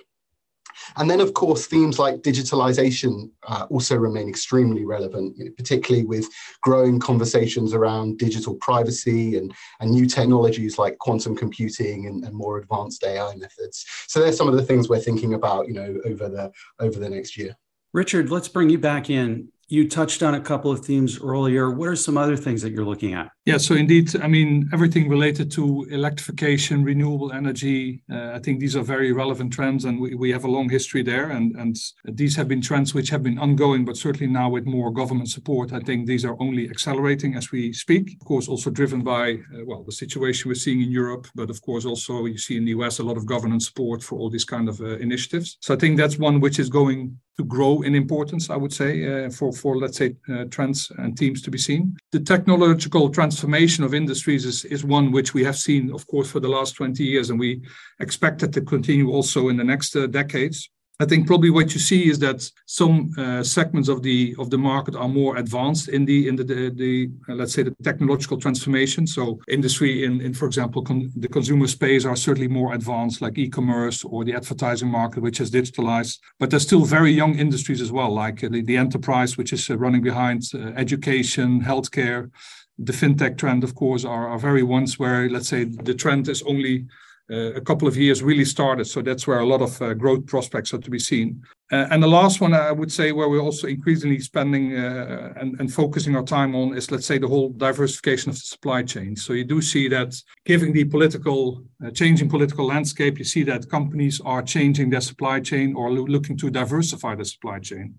And 0.97 1.09
then, 1.09 1.21
of 1.21 1.33
course, 1.33 1.67
themes 1.67 1.97
like 1.99 2.17
digitalization 2.17 3.29
uh, 3.47 3.65
also 3.69 3.95
remain 3.95 4.27
extremely 4.27 4.83
relevant, 4.83 5.37
you 5.37 5.45
know, 5.45 5.51
particularly 5.57 6.05
with 6.05 6.27
growing 6.61 6.99
conversations 6.99 7.73
around 7.73 8.17
digital 8.17 8.55
privacy 8.55 9.37
and, 9.37 9.53
and 9.79 9.89
new 9.89 10.05
technologies 10.05 10.77
like 10.77 10.97
quantum 10.97 11.35
computing 11.35 12.07
and, 12.07 12.25
and 12.25 12.35
more 12.35 12.57
advanced 12.57 13.03
AI 13.03 13.35
methods. 13.35 13.85
So 14.07 14.19
there's 14.19 14.37
some 14.37 14.49
of 14.49 14.55
the 14.55 14.63
things 14.63 14.89
we're 14.89 14.99
thinking 14.99 15.33
about, 15.33 15.67
you 15.67 15.73
know, 15.73 15.97
over 16.05 16.29
the 16.29 16.51
over 16.79 16.99
the 16.99 17.09
next 17.09 17.37
year. 17.37 17.55
Richard, 17.93 18.29
let's 18.29 18.49
bring 18.49 18.69
you 18.69 18.77
back 18.77 19.09
in. 19.09 19.47
You 19.67 19.89
touched 19.89 20.21
on 20.21 20.35
a 20.35 20.39
couple 20.39 20.71
of 20.71 20.85
themes 20.85 21.19
earlier. 21.19 21.71
What 21.71 21.89
are 21.89 21.95
some 21.95 22.17
other 22.17 22.37
things 22.37 22.61
that 22.61 22.71
you're 22.71 22.85
looking 22.85 23.13
at? 23.13 23.29
Yeah, 23.45 23.57
so 23.57 23.73
indeed, 23.73 24.15
I 24.21 24.27
mean, 24.27 24.69
everything 24.71 25.09
related 25.09 25.51
to 25.51 25.87
electrification, 25.89 26.83
renewable 26.83 27.31
energy, 27.31 28.03
uh, 28.11 28.31
I 28.33 28.39
think 28.39 28.59
these 28.59 28.75
are 28.75 28.83
very 28.83 29.11
relevant 29.11 29.53
trends, 29.53 29.85
and 29.85 29.99
we, 29.99 30.13
we 30.13 30.31
have 30.31 30.43
a 30.43 30.47
long 30.47 30.69
history 30.69 31.01
there. 31.01 31.31
And, 31.31 31.55
and 31.55 31.75
these 32.05 32.35
have 32.35 32.47
been 32.47 32.61
trends 32.61 32.93
which 32.93 33.09
have 33.09 33.23
been 33.23 33.39
ongoing, 33.39 33.85
but 33.85 33.97
certainly 33.97 34.31
now 34.31 34.49
with 34.49 34.65
more 34.65 34.91
government 34.91 35.29
support, 35.29 35.73
I 35.73 35.79
think 35.79 36.05
these 36.05 36.25
are 36.25 36.35
only 36.39 36.69
accelerating 36.69 37.35
as 37.35 37.51
we 37.51 37.73
speak. 37.73 38.17
Of 38.21 38.27
course, 38.27 38.47
also 38.47 38.69
driven 38.69 39.03
by, 39.03 39.33
uh, 39.33 39.65
well, 39.65 39.83
the 39.83 39.91
situation 39.91 40.49
we're 40.49 40.55
seeing 40.55 40.81
in 40.81 40.91
Europe, 40.91 41.27
but 41.33 41.49
of 41.49 41.59
course, 41.61 41.85
also 41.85 42.25
you 42.25 42.37
see 42.37 42.57
in 42.57 42.65
the 42.65 42.71
US 42.71 42.99
a 42.99 43.03
lot 43.03 43.17
of 43.17 43.25
government 43.25 43.63
support 43.63 44.03
for 44.03 44.19
all 44.19 44.29
these 44.29 44.45
kind 44.45 44.69
of 44.69 44.79
uh, 44.81 44.97
initiatives. 44.97 45.57
So 45.61 45.73
I 45.73 45.77
think 45.77 45.97
that's 45.97 46.19
one 46.19 46.39
which 46.39 46.59
is 46.59 46.69
going 46.69 47.17
to 47.37 47.43
grow 47.43 47.81
in 47.81 47.95
importance, 47.95 48.49
I 48.49 48.55
would 48.55 48.71
say, 48.71 49.25
uh, 49.25 49.29
for, 49.29 49.51
for 49.51 49.77
let's 49.77 49.97
say, 49.97 50.15
uh, 50.29 50.45
trends 50.45 50.91
and 50.97 51.17
teams 51.17 51.41
to 51.41 51.51
be 51.51 51.57
seen. 51.57 51.97
The 52.11 52.19
technological 52.19 53.09
transformation 53.09 53.83
of 53.83 53.93
industries 53.93 54.45
is, 54.45 54.65
is 54.65 54.85
one 54.85 55.11
which 55.11 55.33
we 55.33 55.43
have 55.43 55.57
seen, 55.57 55.93
of 55.93 56.07
course, 56.07 56.31
for 56.31 56.39
the 56.39 56.47
last 56.47 56.75
20 56.75 57.03
years, 57.03 57.29
and 57.29 57.39
we 57.39 57.61
expect 57.99 58.43
it 58.43 58.53
to 58.53 58.61
continue 58.61 59.11
also 59.11 59.49
in 59.49 59.57
the 59.57 59.63
next 59.63 59.95
uh, 59.95 60.07
decades. 60.07 60.69
I 60.99 61.05
think 61.05 61.27
probably 61.27 61.49
what 61.49 61.73
you 61.73 61.79
see 61.79 62.09
is 62.09 62.19
that 62.19 62.49
some 62.67 63.11
uh, 63.17 63.43
segments 63.43 63.89
of 63.89 64.01
the 64.01 64.33
of 64.39 64.49
the 64.49 64.57
market 64.57 64.95
are 64.95 65.09
more 65.09 65.35
advanced 65.35 65.89
in 65.89 66.05
the 66.05 66.29
in 66.29 66.37
the 66.37 66.43
the, 66.45 66.69
the 66.69 67.09
uh, 67.27 67.35
let's 67.35 67.53
say 67.53 67.63
the 67.63 67.75
technological 67.83 68.37
transformation. 68.37 69.05
So 69.05 69.39
industry 69.49 70.05
in 70.05 70.21
in 70.21 70.33
for 70.33 70.45
example 70.45 70.81
con- 70.83 71.11
the 71.17 71.27
consumer 71.27 71.67
space 71.67 72.05
are 72.05 72.15
certainly 72.15 72.47
more 72.47 72.73
advanced, 72.73 73.21
like 73.21 73.37
e-commerce 73.37 74.05
or 74.05 74.23
the 74.23 74.35
advertising 74.35 74.89
market, 74.89 75.21
which 75.21 75.39
has 75.39 75.51
digitalized. 75.51 76.19
But 76.39 76.49
there's 76.49 76.63
still 76.63 76.85
very 76.85 77.11
young 77.11 77.37
industries 77.37 77.81
as 77.81 77.91
well, 77.91 78.13
like 78.13 78.41
uh, 78.41 78.49
the, 78.49 78.61
the 78.61 78.77
enterprise, 78.77 79.37
which 79.37 79.51
is 79.51 79.69
uh, 79.69 79.77
running 79.77 80.01
behind 80.01 80.43
uh, 80.53 80.59
education, 80.77 81.61
healthcare. 81.61 82.31
The 82.77 82.93
fintech 82.93 83.37
trend, 83.37 83.63
of 83.63 83.73
course, 83.75 84.05
are, 84.05 84.27
are 84.29 84.39
very 84.39 84.63
ones 84.63 84.97
where 84.97 85.29
let's 85.29 85.49
say 85.49 85.65
the 85.65 85.93
trend 85.93 86.29
is 86.29 86.41
only 86.43 86.85
a 87.29 87.61
couple 87.61 87.87
of 87.87 87.97
years 87.97 88.21
really 88.21 88.45
started. 88.45 88.85
So 88.85 89.01
that's 89.01 89.25
where 89.25 89.39
a 89.39 89.45
lot 89.45 89.61
of 89.61 89.81
uh, 89.81 89.93
growth 89.93 90.25
prospects 90.27 90.73
are 90.73 90.79
to 90.79 90.91
be 90.91 90.99
seen. 90.99 91.41
Uh, 91.71 91.87
and 91.89 92.03
the 92.03 92.07
last 92.07 92.41
one 92.41 92.53
I 92.53 92.71
would 92.71 92.91
say 92.91 93.11
where 93.11 93.27
we're 93.27 93.41
also 93.41 93.67
increasingly 93.67 94.19
spending 94.19 94.77
uh, 94.77 95.33
and, 95.37 95.59
and, 95.59 95.73
focusing 95.73 96.15
our 96.15 96.23
time 96.23 96.55
on 96.55 96.77
is, 96.77 96.91
let's 96.91 97.07
say, 97.07 97.17
the 97.17 97.27
whole 97.27 97.49
diversification 97.49 98.29
of 98.29 98.35
the 98.35 98.41
supply 98.41 98.83
chain. 98.83 99.15
So 99.15 99.33
you 99.33 99.43
do 99.43 99.61
see 99.63 99.87
that 99.87 100.15
given 100.45 100.71
the 100.73 100.83
political, 100.83 101.63
uh, 101.83 101.89
changing 101.89 102.29
political 102.29 102.67
landscape, 102.67 103.17
you 103.17 103.25
see 103.25 103.41
that 103.43 103.69
companies 103.69 104.21
are 104.23 104.43
changing 104.43 104.91
their 104.91 105.01
supply 105.01 105.39
chain 105.39 105.75
or 105.75 105.91
lo- 105.91 106.05
looking 106.05 106.37
to 106.37 106.51
diversify 106.51 107.15
the 107.15 107.25
supply 107.25 107.57
chain. 107.57 107.95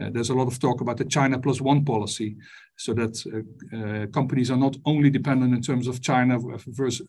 Uh, 0.00 0.10
there's 0.10 0.30
a 0.30 0.34
lot 0.34 0.48
of 0.48 0.58
talk 0.58 0.80
about 0.80 0.96
the 0.96 1.04
China 1.04 1.38
plus 1.38 1.60
one 1.60 1.84
policy, 1.84 2.36
so 2.76 2.92
that 2.92 3.14
uh, 3.32 3.76
uh, 3.76 4.06
companies 4.08 4.50
are 4.50 4.56
not 4.56 4.76
only 4.84 5.10
dependent 5.10 5.54
in 5.54 5.62
terms 5.62 5.86
of 5.88 6.02
China 6.02 6.38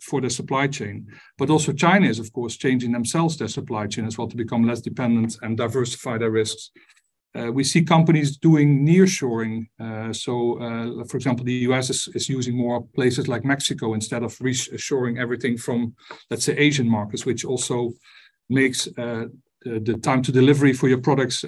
for 0.01 0.21
their 0.21 0.29
supply 0.29 0.67
chain, 0.67 1.05
but 1.37 1.49
also 1.49 1.73
China 1.73 2.07
is, 2.07 2.19
of 2.19 2.31
course, 2.31 2.55
changing 2.55 2.91
themselves 2.91 3.37
their 3.37 3.49
supply 3.49 3.85
chain 3.85 4.05
as 4.05 4.17
well 4.17 4.27
to 4.27 4.37
become 4.37 4.65
less 4.65 4.81
dependent 4.81 5.37
and 5.41 5.57
diversify 5.57 6.17
their 6.17 6.31
risks. 6.31 6.71
Uh, 7.37 7.51
we 7.51 7.63
see 7.63 7.83
companies 7.83 8.37
doing 8.37 8.85
nearshoring. 8.85 9.67
Uh, 9.79 10.11
so, 10.13 10.57
uh, 10.59 11.03
for 11.05 11.17
example, 11.17 11.45
the 11.45 11.67
US 11.69 11.89
is, 11.89 12.07
is, 12.15 12.29
using 12.29 12.55
more 12.55 12.83
places 12.95 13.27
like 13.27 13.43
Mexico 13.43 13.93
instead 13.93 14.23
of 14.23 14.35
reshoring 14.37 15.19
everything 15.19 15.57
from, 15.57 15.93
let's 16.31 16.45
say, 16.45 16.55
Asian 16.57 16.89
markets, 16.89 17.25
which 17.25 17.43
also 17.45 17.91
makes 18.49 18.85
the, 18.85 19.29
the, 19.63 19.97
time 20.01 20.21
to 20.23 20.31
delivery 20.31 20.71
for 20.71 20.87
your 20.87 21.01
products 21.01 21.43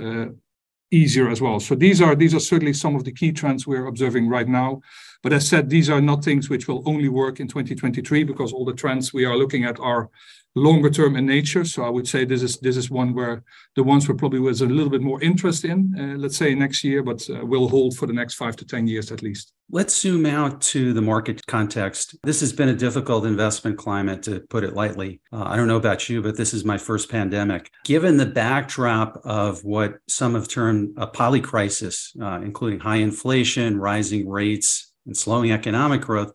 easier 0.92 1.30
as 1.30 1.42
well. 1.42 1.60
So 1.60 1.76
these 1.76 2.02
are 2.02 2.16
these 2.16 2.34
are 2.34 2.40
certainly 2.40 2.74
some 2.74 2.96
of 2.96 3.04
the 3.04 3.12
key 3.12 3.32
trends 3.32 3.68
we're 3.68 3.88
observing 3.88 4.28
right 4.28 4.48
now. 4.48 4.82
But 5.22 5.34
as 5.34 5.48
said, 5.48 5.70
these 5.70 5.90
are 5.90 6.02
not 6.02 6.24
things 6.24 6.50
which 6.50 6.68
will 6.68 6.84
only 6.88 7.10
work 7.10 7.40
in 7.40 7.48
2023 7.48 8.24
because 8.24 8.54
all 8.54 8.66
the 8.66 8.74
trends 8.74 9.14
we 9.14 9.26
are 9.26 9.38
looking 9.38 9.66
at 9.66 9.80
are 9.80 10.10
longer 10.56 10.90
term 10.90 11.16
in 11.16 11.26
nature. 11.26 11.64
So 11.66 11.84
I 11.84 11.90
would 11.90 12.08
say 12.08 12.26
this 12.26 12.42
is 12.42 12.58
this 12.60 12.78
is 12.78 12.90
one 12.90 13.14
where 13.14 13.44
the 13.76 13.84
ones 13.84 14.08
where 14.08 14.18
probably 14.18 14.40
was 14.40 14.62
a 14.62 14.66
little 14.66 14.90
bit 14.90 15.02
more 15.02 15.22
interest 15.22 15.66
in, 15.66 15.96
uh, 15.98 16.18
let's 16.18 16.38
say 16.38 16.56
next 16.56 16.84
year, 16.84 17.04
but 17.04 17.28
uh, 17.30 17.46
will 17.46 17.70
hold 17.70 17.98
for 17.98 18.08
the 18.08 18.14
next 18.14 18.36
five 18.36 18.56
to 18.58 18.66
ten 18.66 18.88
years 18.88 19.12
at 19.12 19.22
least. 19.22 19.54
Let's 19.72 19.96
zoom 20.00 20.26
out 20.26 20.62
to 20.62 20.94
the 20.94 21.02
market 21.02 21.46
context. 21.46 22.16
This 22.24 22.40
has 22.40 22.52
been 22.52 22.70
a 22.70 22.76
difficult 22.76 23.26
investment 23.26 23.78
climate, 23.78 24.24
to 24.24 24.40
put 24.50 24.64
it 24.64 24.74
lightly. 24.74 25.22
Uh, 25.32 25.44
I 25.44 25.56
don't 25.56 25.68
know 25.68 25.78
about 25.78 26.10
you, 26.10 26.24
but 26.24 26.36
this 26.36 26.56
is 26.56 26.66
my 26.66 26.78
first 26.78 27.10
pandemic. 27.10 27.70
Given 27.86 28.18
the 28.18 28.26
backdrop 28.26 29.22
of 29.24 29.64
what 29.64 30.00
some 30.08 30.34
have 30.34 30.48
termed 30.48 30.96
a 30.98 31.06
polycrisis, 31.06 32.20
uh, 32.20 32.42
including 32.44 32.80
high 32.80 32.98
inflation, 32.98 33.80
rising 33.80 34.28
rates, 34.28 34.89
and 35.10 35.18
slowing 35.18 35.52
economic 35.52 36.02
growth, 36.02 36.32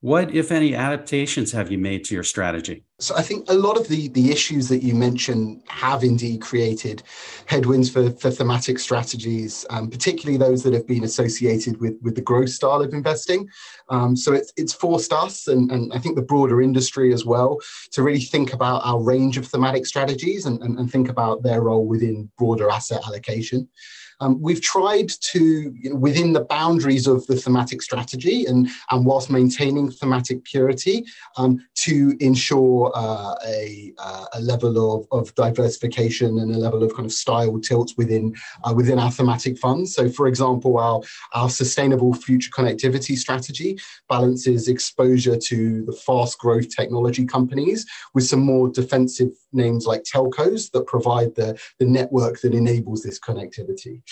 what, 0.00 0.34
if 0.34 0.52
any, 0.52 0.74
adaptations 0.74 1.52
have 1.52 1.70
you 1.72 1.78
made 1.78 2.04
to 2.04 2.14
your 2.14 2.22
strategy? 2.22 2.84
So 2.98 3.16
I 3.16 3.22
think 3.22 3.48
a 3.48 3.54
lot 3.54 3.78
of 3.78 3.88
the, 3.88 4.08
the 4.08 4.30
issues 4.30 4.68
that 4.68 4.82
you 4.82 4.94
mentioned 4.94 5.62
have 5.68 6.04
indeed 6.04 6.42
created 6.42 7.02
headwinds 7.46 7.88
for, 7.88 8.10
for 8.10 8.30
thematic 8.30 8.78
strategies, 8.78 9.64
um, 9.70 9.88
particularly 9.88 10.36
those 10.36 10.62
that 10.64 10.74
have 10.74 10.86
been 10.86 11.04
associated 11.04 11.80
with, 11.80 11.94
with 12.02 12.14
the 12.14 12.20
growth 12.20 12.50
style 12.50 12.82
of 12.82 12.92
investing. 12.92 13.48
Um, 13.88 14.14
so 14.16 14.32
it's, 14.34 14.52
it's 14.56 14.74
forced 14.74 15.12
us, 15.12 15.48
and, 15.48 15.72
and 15.72 15.92
I 15.92 15.98
think 15.98 16.16
the 16.16 16.22
broader 16.22 16.60
industry 16.60 17.12
as 17.12 17.24
well, 17.24 17.58
to 17.92 18.02
really 18.02 18.20
think 18.20 18.52
about 18.52 18.82
our 18.84 19.02
range 19.02 19.38
of 19.38 19.46
thematic 19.46 19.86
strategies 19.86 20.46
and, 20.46 20.60
and, 20.62 20.78
and 20.78 20.90
think 20.90 21.08
about 21.08 21.42
their 21.42 21.62
role 21.62 21.86
within 21.86 22.30
broader 22.36 22.70
asset 22.70 23.02
allocation. 23.06 23.68
Um, 24.20 24.40
we've 24.40 24.62
tried 24.62 25.08
to, 25.08 25.74
you 25.78 25.90
know, 25.90 25.96
within 25.96 26.32
the 26.32 26.44
boundaries 26.44 27.06
of 27.06 27.26
the 27.26 27.36
thematic 27.36 27.82
strategy 27.82 28.46
and, 28.46 28.68
and 28.90 29.04
whilst 29.04 29.30
maintaining 29.30 29.90
thematic 29.90 30.44
purity, 30.44 31.04
um, 31.36 31.64
to 31.74 32.16
ensure 32.20 32.92
uh, 32.94 33.34
a, 33.46 33.92
uh, 33.98 34.24
a 34.34 34.40
level 34.40 34.96
of, 34.96 35.06
of 35.12 35.34
diversification 35.34 36.38
and 36.38 36.54
a 36.54 36.58
level 36.58 36.82
of 36.82 36.94
kind 36.94 37.06
of 37.06 37.12
style 37.12 37.58
tilt 37.60 37.92
within, 37.96 38.34
uh, 38.64 38.72
within 38.74 38.98
our 38.98 39.10
thematic 39.10 39.58
funds. 39.58 39.94
So, 39.94 40.08
for 40.08 40.26
example, 40.26 40.78
our, 40.78 41.00
our 41.32 41.50
sustainable 41.50 42.14
future 42.14 42.50
connectivity 42.50 43.16
strategy 43.16 43.78
balances 44.08 44.68
exposure 44.68 45.36
to 45.36 45.84
the 45.84 45.92
fast 45.92 46.38
growth 46.38 46.74
technology 46.74 47.24
companies 47.24 47.86
with 48.14 48.26
some 48.26 48.40
more 48.40 48.68
defensive 48.68 49.30
names 49.56 49.86
like 49.86 50.04
telcos 50.04 50.70
that 50.72 50.86
provide 50.86 51.34
the, 51.34 51.58
the 51.78 51.86
network 51.86 52.40
that 52.40 52.54
enables 52.54 53.02
this 53.02 53.18
connectivity. 53.18 54.02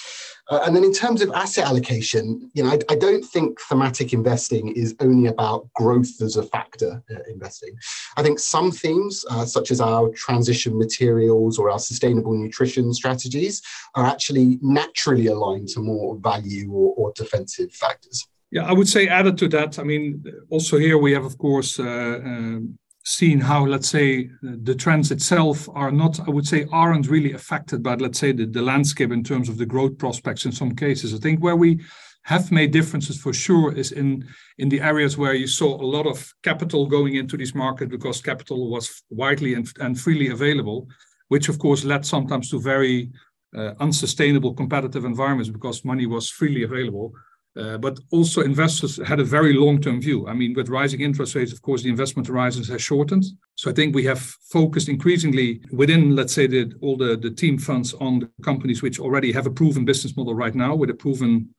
Uh, 0.51 0.61
and 0.67 0.75
then 0.75 0.85
in 0.85 0.93
terms 0.93 1.23
of 1.23 1.31
asset 1.33 1.67
allocation, 1.67 2.51
you 2.55 2.63
know, 2.63 2.71
I, 2.71 2.79
I, 2.91 2.97
don't 2.97 3.25
think 3.25 3.61
thematic 3.63 4.13
investing 4.13 4.69
is 4.69 4.95
only 5.01 5.29
about 5.29 5.73
growth 5.75 6.21
as 6.21 6.37
a 6.37 6.43
factor 6.43 7.03
uh, 7.11 7.21
investing. 7.29 7.75
I 8.17 8.23
think 8.23 8.39
some 8.39 8.71
themes, 8.71 9.25
uh, 9.31 9.45
such 9.47 9.71
as 9.71 9.81
our 9.81 10.11
transition 10.11 10.79
materials 10.79 11.59
or 11.59 11.71
our 11.71 11.79
sustainable 11.79 12.35
nutrition 12.35 12.93
strategies, 12.93 13.63
are 13.95 14.07
actually 14.07 14.59
naturally 14.61 15.29
aligned 15.29 15.69
to 15.69 15.81
more 15.81 16.17
value 16.17 16.71
or, 16.71 16.95
or 16.97 17.13
defensive 17.17 17.73
factors. 17.73 18.27
Yeah, 18.51 18.67
I 18.67 18.73
would 18.73 18.89
say 18.89 19.09
added 19.09 19.37
to 19.39 19.49
that. 19.49 19.79
I 19.79 19.83
mean, 19.83 20.25
also 20.49 20.79
here 20.79 20.97
we 20.97 21.13
have, 21.13 21.25
of 21.25 21.37
course, 21.39 21.81
uh, 21.81 22.21
um, 22.25 22.79
seen 23.05 23.39
how, 23.39 23.67
let's 23.67 23.89
say, 23.89 24.31
the 24.43 24.75
trends 24.75 25.11
itself 25.11 25.69
are 25.75 25.93
not, 25.93 26.19
I 26.27 26.31
would 26.31 26.47
say, 26.47 26.67
aren't 26.73 27.09
really 27.09 27.33
affected 27.33 27.83
by, 27.83 27.97
let's 27.97 28.19
say, 28.19 28.33
the, 28.33 28.47
the 28.47 28.63
landscape 28.63 29.13
in 29.13 29.23
terms 29.23 29.49
of 29.49 29.59
the 29.59 29.67
growth 29.67 29.99
prospects 29.99 30.47
in 30.47 30.53
some 30.53 30.75
cases. 30.75 31.15
I 31.15 31.19
think 31.19 31.41
where 31.41 31.57
we 31.57 31.85
have 32.23 32.51
made 32.51 32.71
differences 32.71 33.21
for 33.21 33.35
sure 33.35 33.77
is 33.77 33.93
in 33.93 34.27
in 34.57 34.71
the 34.71 34.81
areas 34.81 35.19
where 35.19 35.35
you 35.35 35.47
saw 35.47 35.81
a 35.81 35.85
lot 35.97 36.07
of 36.07 36.33
capital 36.43 36.87
going 36.87 37.17
into 37.17 37.37
this 37.37 37.55
market 37.55 37.91
because 37.91 38.23
capital 38.23 38.71
was 38.71 39.03
widely 39.11 39.55
and, 39.55 39.71
and 39.81 40.01
freely 40.01 40.29
available, 40.29 40.89
which 41.29 41.51
of 41.51 41.59
course 41.59 41.85
led 41.85 42.07
sometimes 42.07 42.49
to 42.51 42.59
very 42.61 43.11
uh, 43.55 43.75
unsustainable 43.81 44.55
competitive 44.55 45.05
environments 45.05 45.51
because 45.51 45.85
money 45.85 46.07
was 46.07 46.31
freely 46.31 46.63
available. 46.63 47.13
Uh, 47.57 47.79
but 47.79 48.01
also 48.11 48.41
investors 48.41 48.99
had 49.07 49.21
a 49.21 49.25
very 49.25 49.53
long-term 49.53 50.01
view. 50.01 50.27
I 50.27 50.35
mean, 50.35 50.55
with 50.55 50.69
rising 50.69 51.01
interest 51.01 51.37
rates, 51.37 51.53
of 51.53 51.63
course, 51.63 51.83
the 51.83 51.89
investment 51.89 52.27
horizons 52.27 52.69
have 52.69 52.83
shortened. 52.83 53.25
So 53.55 53.71
I 53.71 53.75
think 53.75 53.95
we 53.95 54.05
have 54.05 54.19
focused 54.19 54.89
increasingly 54.89 55.61
within, 55.71 56.17
let's 56.17 56.33
say, 56.33 56.49
the, 56.49 56.73
all 56.81 56.97
the, 56.97 57.17
the 57.17 57.31
team 57.31 57.59
funds 57.59 57.95
on 57.95 58.19
the 58.19 58.31
companies 58.43 58.83
which 58.83 58.99
already 58.99 59.31
have 59.31 59.47
a 59.47 59.53
proven 59.53 59.85
business 59.85 60.17
model 60.17 60.35
right 60.35 60.55
now 60.55 60.75
with 60.75 60.91
a 60.91 60.95
proven 60.95 61.55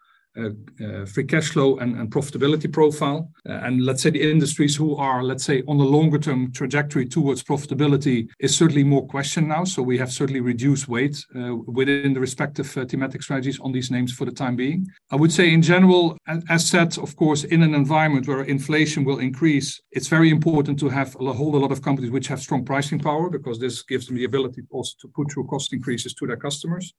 free 1.06 1.26
cash 1.26 1.50
flow 1.50 1.78
and, 1.78 1.96
profitability 2.12 2.72
profile. 2.72 3.32
Uh, 3.50 3.54
and 3.66 3.84
let's 3.84 4.02
say 4.04 4.10
the 4.10 4.32
industries 4.32 4.76
who 4.76 4.96
are, 4.96 5.24
let's 5.24 5.44
say, 5.44 5.64
on 5.68 5.78
the 5.78 5.84
longer 5.84 6.20
term 6.20 6.52
trajectory 6.52 7.06
towards 7.06 7.44
profitability 7.44 8.28
is 8.40 8.56
certainly 8.56 8.84
more 8.84 9.06
questioned 9.08 9.48
now. 9.48 9.64
So 9.64 9.82
we 9.82 9.98
have 9.98 10.12
certainly 10.12 10.42
reduced 10.42 10.88
weight 10.88 11.18
uh, 11.36 11.56
within 11.56 12.14
the 12.14 12.20
respective 12.20 12.78
uh, 12.78 12.86
thematic 12.86 13.24
strategies 13.24 13.60
on 13.60 13.72
these 13.72 13.92
names 13.92 14.12
for 14.14 14.26
the 14.26 14.32
time 14.32 14.56
being. 14.56 14.88
I 15.12 15.16
would 15.16 15.32
say, 15.32 15.52
in 15.52 15.62
general, 15.62 16.18
as 16.50 16.68
said, 16.68 16.98
of 16.98 17.16
course, 17.16 17.44
in 17.44 17.64
an 17.64 17.74
environment 17.74 18.28
where 18.28 18.44
inflation 18.44 19.04
will 19.04 19.20
increase, 19.20 19.82
it's 19.92 20.08
very 20.08 20.30
important 20.30 20.80
to 20.80 20.90
have 20.90 21.16
a 21.20 21.34
whole 21.34 21.52
lot 21.52 21.72
of 21.72 21.82
companies 21.82 22.12
which 22.12 22.28
have 22.28 22.40
strong 22.40 22.64
pricing 22.64 23.00
power 23.00 23.30
because 23.30 23.60
this 23.60 23.84
gives 23.84 24.08
them 24.08 24.16
the 24.16 24.26
ability 24.26 24.62
also 24.70 24.94
to 25.02 25.08
put 25.10 25.32
through 25.32 25.48
cost 25.48 25.74
increases 25.74 26.14
to 26.14 26.28
their 26.28 26.38
customers. 26.38 26.94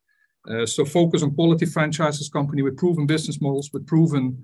Uh, 0.50 0.67
so 0.67 0.85
focus 0.85 1.23
on 1.23 1.35
quality 1.35 1.67
franchises 1.67 2.29
company 2.29 2.62
with 2.62 2.76
proven 2.76 3.07
business 3.07 3.41
models, 3.41 3.71
with 3.73 3.87
proven, 3.87 4.37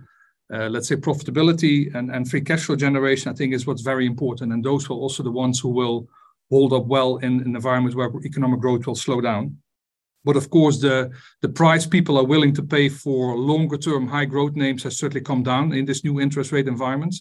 uh, 0.53 0.69
let's 0.69 0.89
say, 0.89 0.97
profitability 0.97 1.95
and, 1.95 2.29
free 2.29 2.41
cash 2.41 2.65
flow 2.65 2.77
generation, 2.77 3.31
I 3.31 3.35
think 3.35 3.55
is 3.55 3.67
what's 3.67 3.83
very 3.83 4.07
important. 4.07 4.53
And 4.53 4.65
those 4.65 4.89
will 4.89 5.01
also 5.01 5.23
the 5.23 5.31
ones 5.31 5.61
who 5.61 5.69
will 5.69 6.09
hold 6.51 6.73
up 6.73 6.87
well 6.87 7.17
in 7.19 7.41
an 7.41 7.55
environment 7.57 7.95
where 7.95 8.11
economic 8.25 8.61
growth 8.61 8.87
will 8.87 8.95
slow 8.95 9.21
down. 9.21 9.57
But 10.25 10.37
of 10.37 10.51
course, 10.51 10.79
the, 10.79 11.11
price 11.55 11.87
people 11.87 12.17
are 12.19 12.25
willing 12.25 12.55
to 12.55 12.63
pay 12.63 12.89
for 12.89 13.37
longer 13.37 13.77
term 13.77 14.07
high 14.07 14.25
growth 14.25 14.55
names 14.55 14.83
has 14.85 14.97
certainly 14.99 15.21
come 15.21 15.43
down 15.43 15.73
in 15.73 15.85
this 15.85 16.05
new 16.05 16.21
interest 16.21 16.53
rate 16.53 16.69
environment. 16.69 17.15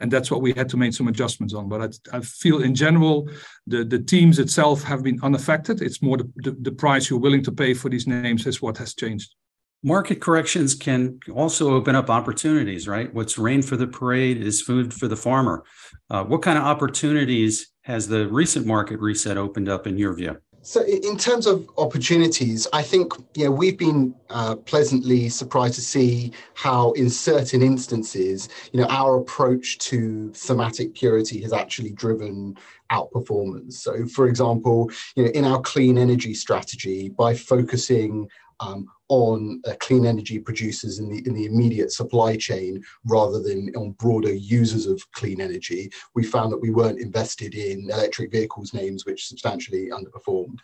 And 0.00 0.10
that's 0.10 0.30
what 0.30 0.42
we 0.42 0.52
had 0.52 0.68
to 0.70 0.76
make 0.76 0.92
some 0.92 1.08
adjustments 1.08 1.54
on. 1.54 1.68
But 1.68 1.98
I, 2.12 2.20
feel 2.20 2.62
in 2.62 2.74
general, 2.74 3.28
the, 3.66 3.84
the 3.84 3.98
teams 3.98 4.38
itself 4.38 4.82
have 4.82 5.02
been 5.02 5.20
unaffected. 5.22 5.82
It's 5.82 6.02
more 6.02 6.18
the 6.36 6.72
price 6.72 7.08
you're 7.08 7.18
willing 7.18 7.44
to 7.44 7.52
pay 7.52 7.74
for 7.74 7.88
these 7.88 8.06
names 8.06 8.46
is 8.46 8.60
what 8.60 8.78
has 8.78 8.94
changed. 8.94 9.34
Market 9.84 10.20
corrections 10.20 10.74
can 10.74 11.20
also 11.32 11.72
open 11.72 11.94
up 11.94 12.10
opportunities, 12.10 12.88
right? 12.88 13.14
What's 13.14 13.38
rain 13.38 13.62
for 13.62 13.76
the 13.76 13.86
parade 13.86 14.42
is 14.42 14.60
food 14.60 14.92
for 14.92 15.06
the 15.06 15.16
farmer. 15.16 15.62
Uh, 16.10 16.24
what 16.24 16.42
kind 16.42 16.58
of 16.58 16.64
opportunities 16.64 17.70
has 17.82 18.08
the 18.08 18.26
recent 18.26 18.66
market 18.66 18.98
reset 18.98 19.36
opened 19.36 19.68
up 19.68 19.86
in 19.86 19.96
your 19.96 20.14
view? 20.14 20.36
So, 20.68 20.84
in 20.84 21.16
terms 21.16 21.46
of 21.46 21.66
opportunities, 21.78 22.68
I 22.74 22.82
think 22.82 23.14
you 23.34 23.46
know 23.46 23.50
we've 23.50 23.78
been 23.78 24.14
uh, 24.28 24.54
pleasantly 24.54 25.30
surprised 25.30 25.76
to 25.76 25.80
see 25.80 26.32
how, 26.52 26.92
in 26.92 27.08
certain 27.08 27.62
instances, 27.62 28.50
you 28.70 28.80
know, 28.82 28.86
our 28.88 29.16
approach 29.16 29.78
to 29.78 30.30
thematic 30.34 30.92
purity 30.94 31.40
has 31.40 31.54
actually 31.54 31.92
driven 31.92 32.54
outperformance. 32.92 33.72
So, 33.84 34.04
for 34.08 34.28
example, 34.28 34.90
you 35.16 35.24
know, 35.24 35.30
in 35.30 35.46
our 35.46 35.62
clean 35.62 35.96
energy 35.96 36.34
strategy, 36.34 37.08
by 37.08 37.34
focusing 37.34 38.28
um, 38.60 38.88
on 39.08 39.60
uh, 39.66 39.74
clean 39.80 40.06
energy 40.06 40.38
producers 40.38 40.98
in 40.98 41.08
the 41.08 41.26
in 41.26 41.34
the 41.34 41.46
immediate 41.46 41.92
supply 41.92 42.36
chain 42.36 42.82
rather 43.06 43.40
than 43.40 43.70
on 43.76 43.92
broader 43.92 44.32
users 44.32 44.86
of 44.86 45.02
clean 45.12 45.40
energy. 45.40 45.90
We 46.14 46.24
found 46.24 46.52
that 46.52 46.60
we 46.60 46.70
weren't 46.70 47.00
invested 47.00 47.54
in 47.54 47.90
electric 47.90 48.30
vehicles 48.30 48.74
names 48.74 49.04
which 49.06 49.26
substantially 49.26 49.88
underperformed. 49.90 50.58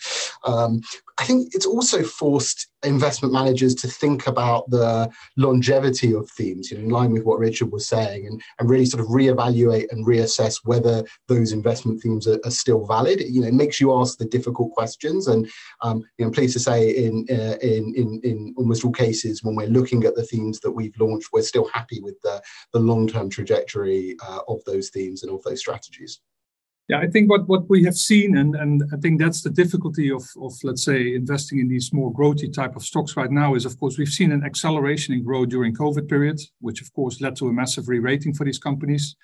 Um, 0.45 0.81
I 1.19 1.25
think 1.25 1.55
it's 1.55 1.67
also 1.67 2.03
forced 2.03 2.69
investment 2.85 3.33
managers 3.33 3.75
to 3.77 3.89
think 3.89 4.27
about 4.27 4.69
the 4.69 5.11
longevity 5.37 6.13
of 6.13 6.29
themes, 6.31 6.71
you 6.71 6.77
know, 6.77 6.85
in 6.85 6.91
line 6.91 7.13
with 7.13 7.25
what 7.25 7.39
Richard 7.39 7.73
was 7.73 7.87
saying, 7.87 8.27
and, 8.27 8.43
and 8.59 8.69
really 8.69 8.85
sort 8.85 9.01
of 9.01 9.09
reevaluate 9.09 9.91
and 9.91 10.07
reassess 10.07 10.61
whether 10.65 11.05
those 11.29 11.53
investment 11.53 12.03
themes 12.03 12.27
are, 12.27 12.39
are 12.45 12.51
still 12.51 12.87
valid. 12.87 13.21
You 13.21 13.41
know, 13.41 13.49
it 13.49 13.55
makes 13.55 13.81
you 13.81 13.95
ask 13.95 14.19
the 14.19 14.25
difficult 14.27 14.73
questions, 14.73 15.29
and 15.29 15.49
um, 15.83 15.99
you 16.19 16.25
know, 16.25 16.27
I'm 16.27 16.33
pleased 16.33 16.55
to 16.55 16.61
say 16.61 16.91
in, 16.91 17.27
uh, 17.31 17.57
in 17.63 17.95
in 17.97 18.21
in 18.23 18.34
almost 18.57 18.85
all 18.85 18.93
cases, 18.93 19.43
when 19.43 19.57
we're 19.57 19.77
looking 19.79 20.05
at 20.05 20.15
the 20.15 20.29
themes 20.33 20.61
that 20.61 20.73
we've 20.73 20.99
launched, 20.99 21.29
we're 21.33 21.43
still 21.43 21.69
happy 21.79 22.01
with 22.07 22.21
the 22.23 22.37
the 22.73 22.79
long 22.91 23.07
term 23.09 23.29
trajectory 23.31 24.17
uh, 24.27 24.41
of 24.49 24.59
those 24.65 24.91
themes 24.91 25.23
and 25.23 25.33
of 25.33 25.43
those 25.43 25.61
strategies. 25.61 26.21
Yeah, 26.87 26.99
I 26.99 27.07
think 27.07 27.31
what, 27.31 27.49
what 27.49 27.71
we 27.71 27.83
have 27.85 27.95
seen, 27.95 28.37
and, 28.37 28.55
and 28.55 28.83
I 28.93 28.99
think 28.99 29.19
that's 29.19 29.41
the 29.41 29.49
difficulty 29.49 30.11
of, 30.11 30.23
of, 30.43 30.53
let's 30.63 30.85
say, 30.85 31.15
investing 31.15 31.59
in 31.59 31.69
these 31.69 31.95
more 31.95 32.13
growthy 32.13 32.53
type 32.53 32.77
of 32.77 32.83
stocks 32.83 33.17
right 33.17 33.31
now 33.31 33.55
is, 33.55 33.65
of 33.65 33.79
course, 33.81 33.97
we've 33.97 34.09
seen 34.09 34.33
an 34.33 34.45
acceleration 34.45 35.15
in 35.15 35.25
growth 35.25 35.49
during 35.49 35.75
COVID 35.75 36.07
period, 36.11 36.39
which, 36.61 36.83
of 36.83 36.93
course, 36.93 37.23
led 37.23 37.37
to 37.37 37.49
a 37.49 37.53
massive 37.55 37.89
re-rating 37.89 38.35
for 38.35 38.45
these 38.45 38.59
companies. 38.59 39.17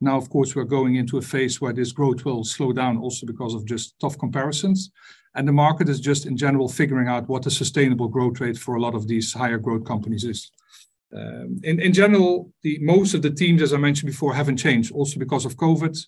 Now, 0.00 0.16
of 0.16 0.30
course, 0.30 0.54
we're 0.54 0.64
going 0.64 0.96
into 0.96 1.18
a 1.18 1.22
phase 1.22 1.60
where 1.60 1.72
this 1.72 1.92
growth 1.92 2.24
will 2.24 2.44
slow 2.44 2.72
down 2.72 2.98
also 2.98 3.26
because 3.26 3.54
of 3.54 3.64
just 3.64 3.98
tough 3.98 4.18
comparisons. 4.18 4.90
And 5.34 5.46
the 5.46 5.52
market 5.52 5.88
is 5.88 6.00
just 6.00 6.26
in 6.26 6.36
general 6.36 6.68
figuring 6.68 7.08
out 7.08 7.28
what 7.28 7.42
the 7.42 7.50
sustainable 7.50 8.08
growth 8.08 8.40
rate 8.40 8.58
for 8.58 8.76
a 8.76 8.80
lot 8.80 8.94
of 8.94 9.06
these 9.06 9.32
higher 9.32 9.58
growth 9.58 9.84
companies 9.84 10.24
is. 10.24 10.50
Um, 11.16 11.58
in, 11.64 11.92
general, 11.92 12.52
the, 12.62 12.78
most 12.82 13.14
of 13.14 13.22
the 13.22 13.30
teams, 13.30 13.62
as 13.62 13.72
I 13.72 13.78
mentioned 13.78 14.10
before, 14.10 14.34
haven't 14.34 14.58
changed, 14.58 14.92
also 14.92 15.18
because 15.18 15.46
of 15.46 15.56
COVID. 15.56 15.98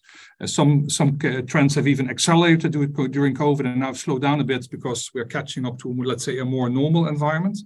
Uh, 0.41 0.47
some 0.47 0.91
some 0.91 1.19
uh, 1.25 1.41
trends 1.47 1.75
have 1.75 1.89
even 1.89 2.11
accelerated 2.11 2.73
during 2.73 3.35
COVID 3.35 3.61
and 3.61 3.81
now 3.81 3.95
slowed 3.95 4.21
down 4.21 4.41
a 4.41 4.45
bit 4.45 4.69
because 4.71 5.11
we're 5.15 5.25
catching 5.25 5.65
up 5.65 5.79
to, 5.79 5.95
let's 6.05 6.25
say, 6.25 6.39
a 6.39 6.45
more 6.45 6.69
normal 6.69 7.09
environment. 7.09 7.59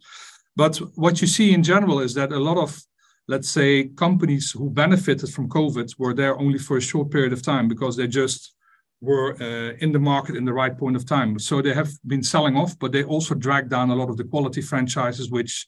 But 0.55 0.77
what 0.95 1.21
you 1.21 1.27
see 1.27 1.53
in 1.53 1.65
general 1.65 1.99
is 1.99 2.15
that 2.15 2.31
a 2.31 2.39
lot 2.39 2.57
of, 2.57 2.81
let's 3.27 3.49
say, 3.49 3.85
companies 3.89 4.51
who 4.51 4.69
benefited 4.71 5.31
from 5.31 5.49
COVID 5.49 5.99
were 5.99 6.15
there 6.15 6.39
only 6.39 6.59
for 6.59 6.77
a 6.77 6.81
short 6.81 7.11
period 7.11 7.33
of 7.33 7.43
time 7.43 7.69
because 7.69 7.97
they 7.97 8.07
just 8.07 8.55
were 9.01 9.37
uh, 9.41 9.77
in 9.81 9.93
the 9.93 9.99
market 9.99 10.37
in 10.37 10.45
the 10.45 10.53
right 10.53 10.77
point 10.77 10.97
of 10.97 11.07
time. 11.07 11.39
So 11.39 11.61
they 11.61 11.75
have 11.75 11.91
been 12.07 12.23
selling 12.23 12.57
off, 12.57 12.79
but 12.79 12.93
they 12.93 13.05
also 13.05 13.35
dragged 13.35 13.71
down 13.71 13.91
a 13.91 13.95
lot 13.95 14.11
of 14.11 14.17
the 14.17 14.25
quality 14.25 14.63
franchises, 14.63 15.31
which 15.31 15.67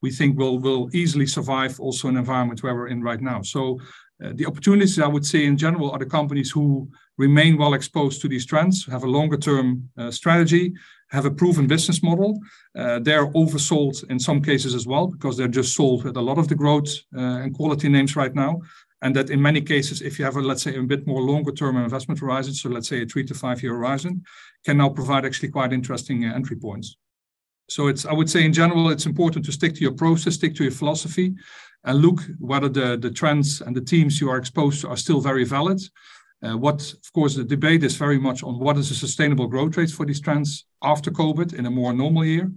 we 0.00 0.10
think 0.10 0.38
will 0.38 0.58
will 0.58 0.88
easily 0.92 1.26
survive 1.26 1.78
also 1.80 2.08
in 2.08 2.14
an 2.14 2.20
environment 2.20 2.62
where 2.62 2.74
we're 2.74 2.88
in 2.88 3.02
right 3.02 3.20
now. 3.20 3.42
So 3.42 3.80
the 4.20 4.46
opportunities 4.46 4.98
I 4.98 5.06
would 5.06 5.24
say 5.24 5.44
in 5.44 5.56
general 5.56 5.90
are 5.92 5.98
the 5.98 6.06
companies 6.06 6.50
who 6.50 6.90
remain 7.18 7.56
well 7.56 7.74
exposed 7.74 8.20
to 8.22 8.28
these 8.28 8.46
trends, 8.46 8.86
have 8.86 9.04
a 9.04 9.10
longer 9.10 9.36
term 9.36 9.88
uh, 9.96 10.10
strategy, 10.10 10.74
have 11.10 11.24
a 11.24 11.30
proven 11.30 11.66
business 11.66 12.02
model. 12.02 12.38
Uh, 12.76 12.98
they're 12.98 13.30
oversold 13.32 14.08
in 14.10 14.18
some 14.18 14.42
cases 14.42 14.74
as 14.74 14.86
well 14.86 15.06
because 15.06 15.36
they're 15.36 15.48
just 15.48 15.74
sold 15.74 16.04
with 16.04 16.16
a 16.16 16.20
lot 16.20 16.38
of 16.38 16.48
the 16.48 16.54
growth 16.54 16.88
uh, 17.16 17.42
and 17.42 17.54
quality 17.54 17.88
names 17.88 18.16
right 18.16 18.34
now. 18.34 18.60
And 19.02 19.14
that 19.14 19.30
in 19.30 19.40
many 19.40 19.60
cases, 19.60 20.02
if 20.02 20.18
you 20.18 20.24
have 20.24 20.36
a, 20.36 20.40
let's 20.40 20.62
say, 20.62 20.74
a 20.76 20.82
bit 20.82 21.06
more 21.06 21.22
longer 21.22 21.52
term 21.52 21.76
investment 21.76 22.18
horizon, 22.20 22.52
so 22.54 22.68
let's 22.68 22.88
say 22.88 23.02
a 23.02 23.06
three 23.06 23.24
to 23.24 23.34
five 23.34 23.62
year 23.62 23.74
horizon, 23.74 24.24
can 24.64 24.76
now 24.78 24.88
provide 24.88 25.24
actually 25.24 25.50
quite 25.50 25.72
interesting 25.72 26.24
uh, 26.24 26.34
entry 26.34 26.56
points. 26.56 26.96
So 27.68 27.86
it's, 27.86 28.06
I 28.06 28.12
would 28.12 28.30
say 28.30 28.44
in 28.44 28.52
general, 28.52 28.90
it's 28.90 29.06
important 29.06 29.44
to 29.44 29.52
stick 29.52 29.74
to 29.74 29.80
your 29.80 29.92
process, 29.92 30.34
stick 30.34 30.54
to 30.56 30.64
your 30.64 30.72
philosophy, 30.72 31.34
and 31.84 31.98
look 32.00 32.20
whether 32.38 32.68
the, 32.68 32.96
the 32.96 33.10
trends 33.10 33.60
and 33.60 33.74
the 33.74 33.80
teams 33.80 34.20
you 34.20 34.30
are 34.30 34.36
exposed 34.38 34.80
to 34.80 34.88
are 34.88 34.96
still 34.96 35.20
very 35.20 35.44
valid. 35.44 35.80
Uh, 36.42 36.56
what, 36.56 36.80
of 36.92 37.12
course, 37.12 37.34
the 37.34 37.44
debate 37.44 37.82
is 37.82 37.96
very 37.96 38.18
much 38.18 38.42
on 38.42 38.58
what 38.58 38.78
is 38.78 38.90
a 38.90 38.94
sustainable 38.94 39.48
growth 39.48 39.76
rate 39.76 39.90
for 39.90 40.06
these 40.06 40.20
trends 40.20 40.66
after 40.82 41.10
COVID 41.10 41.54
in 41.54 41.66
a 41.66 41.70
more 41.70 41.92
normal 41.92 42.24
year. 42.24 42.50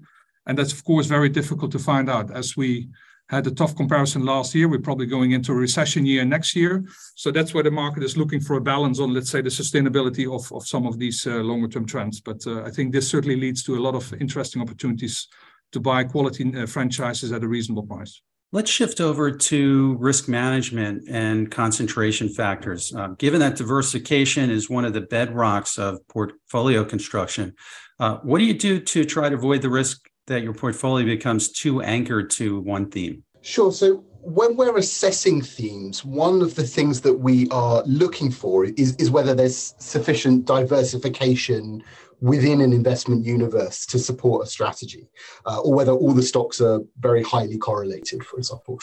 And 0.45 0.57
that's, 0.57 0.73
of 0.73 0.83
course, 0.83 1.07
very 1.07 1.29
difficult 1.29 1.71
to 1.71 1.79
find 1.79 2.09
out. 2.09 2.31
As 2.31 2.57
we 2.57 2.89
had 3.29 3.47
a 3.47 3.51
tough 3.51 3.75
comparison 3.75 4.25
last 4.25 4.53
year, 4.53 4.67
we're 4.67 4.79
probably 4.79 5.05
going 5.05 5.31
into 5.31 5.51
a 5.53 5.55
recession 5.55 6.05
year 6.05 6.25
next 6.25 6.55
year. 6.55 6.83
So 7.15 7.31
that's 7.31 7.53
where 7.53 7.63
the 7.63 7.71
market 7.71 8.03
is 8.03 8.17
looking 8.17 8.41
for 8.41 8.57
a 8.57 8.61
balance 8.61 8.99
on, 8.99 9.13
let's 9.13 9.29
say, 9.29 9.41
the 9.41 9.49
sustainability 9.49 10.31
of, 10.31 10.51
of 10.51 10.67
some 10.67 10.85
of 10.85 10.99
these 10.99 11.25
uh, 11.25 11.35
longer 11.37 11.67
term 11.67 11.85
trends. 11.85 12.19
But 12.19 12.45
uh, 12.45 12.63
I 12.63 12.71
think 12.71 12.91
this 12.91 13.09
certainly 13.09 13.37
leads 13.37 13.63
to 13.63 13.77
a 13.77 13.79
lot 13.79 13.95
of 13.95 14.13
interesting 14.19 14.61
opportunities 14.61 15.27
to 15.71 15.79
buy 15.79 16.03
quality 16.03 16.53
uh, 16.55 16.65
franchises 16.65 17.31
at 17.31 17.43
a 17.43 17.47
reasonable 17.47 17.83
price. 17.83 18.21
Let's 18.53 18.69
shift 18.69 18.99
over 18.99 19.31
to 19.31 19.95
risk 19.97 20.27
management 20.27 21.07
and 21.07 21.49
concentration 21.49 22.27
factors. 22.27 22.93
Uh, 22.93 23.09
given 23.17 23.39
that 23.39 23.55
diversification 23.55 24.49
is 24.49 24.69
one 24.69 24.83
of 24.83 24.91
the 24.91 25.01
bedrocks 25.01 25.79
of 25.79 26.05
portfolio 26.09 26.83
construction, 26.83 27.53
uh, 28.01 28.17
what 28.23 28.39
do 28.39 28.43
you 28.43 28.53
do 28.53 28.81
to 28.81 29.05
try 29.05 29.29
to 29.29 29.35
avoid 29.35 29.61
the 29.61 29.69
risk 29.69 30.05
that 30.27 30.43
your 30.43 30.53
portfolio 30.53 31.05
becomes 31.05 31.49
too 31.49 31.81
anchored 31.81 32.29
to 32.31 32.59
one 32.59 32.91
theme? 32.91 33.23
Sure. 33.41 33.71
So 33.71 34.03
when 34.23 34.55
we're 34.55 34.77
assessing 34.77 35.41
themes, 35.41 36.05
one 36.05 36.41
of 36.41 36.55
the 36.55 36.63
things 36.63 37.01
that 37.01 37.13
we 37.13 37.49
are 37.49 37.83
looking 37.85 38.31
for 38.31 38.65
is, 38.65 38.95
is 38.97 39.09
whether 39.09 39.33
there's 39.33 39.75
sufficient 39.79 40.45
diversification 40.45 41.83
within 42.19 42.61
an 42.61 42.71
investment 42.71 43.25
universe 43.25 43.85
to 43.87 43.97
support 43.97 44.45
a 44.45 44.49
strategy, 44.49 45.09
uh, 45.47 45.59
or 45.61 45.73
whether 45.73 45.91
all 45.91 46.13
the 46.13 46.21
stocks 46.21 46.61
are 46.61 46.79
very 46.99 47.23
highly 47.23 47.57
correlated, 47.57 48.23
for 48.23 48.37
example. 48.37 48.79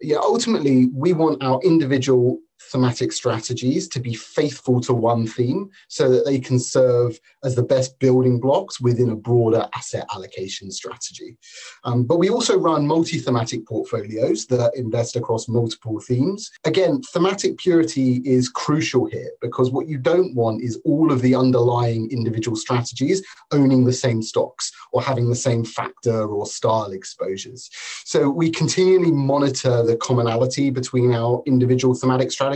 Yeah, 0.00 0.16
ultimately, 0.16 0.86
we 0.92 1.12
want 1.12 1.42
our 1.42 1.60
individual 1.62 2.40
thematic 2.60 3.12
strategies 3.12 3.88
to 3.88 4.00
be 4.00 4.14
faithful 4.14 4.80
to 4.80 4.92
one 4.92 5.26
theme 5.26 5.70
so 5.88 6.10
that 6.10 6.24
they 6.24 6.38
can 6.38 6.58
serve 6.58 7.18
as 7.42 7.54
the 7.54 7.62
best 7.62 7.98
building 7.98 8.38
blocks 8.38 8.80
within 8.80 9.10
a 9.10 9.16
broader 9.16 9.66
asset 9.74 10.06
allocation 10.14 10.70
strategy. 10.70 11.36
Um, 11.84 12.04
but 12.04 12.18
we 12.18 12.28
also 12.28 12.58
run 12.58 12.86
multi 12.86 13.18
thematic 13.18 13.66
portfolios 13.66 14.46
that 14.46 14.74
invest 14.76 15.16
across 15.16 15.48
multiple 15.48 16.00
themes. 16.00 16.50
Again, 16.64 17.00
thematic 17.02 17.58
purity 17.58 18.16
is 18.24 18.48
crucial 18.48 19.06
here 19.06 19.30
because 19.40 19.70
what 19.70 19.88
you 19.88 19.98
don't 19.98 20.34
want 20.34 20.62
is 20.62 20.80
all 20.84 21.10
of 21.10 21.22
the 21.22 21.34
underlying 21.34 22.10
individual 22.10 22.56
strategies 22.56 23.22
owning 23.52 23.84
the 23.84 23.92
same 23.92 24.22
stocks 24.22 24.70
or 24.92 25.02
having 25.02 25.28
the 25.28 25.36
same 25.36 25.64
factor 25.64 26.26
or 26.26 26.46
style 26.46 26.92
exposures. 26.92 27.70
So 28.04 28.28
we 28.28 28.50
continually 28.50 29.12
monitor 29.12 29.82
the 29.82 29.96
commonality 29.96 30.70
between 30.70 31.12
our 31.14 31.42
individual 31.46 31.94
thematic 31.94 32.30
strategies 32.30 32.49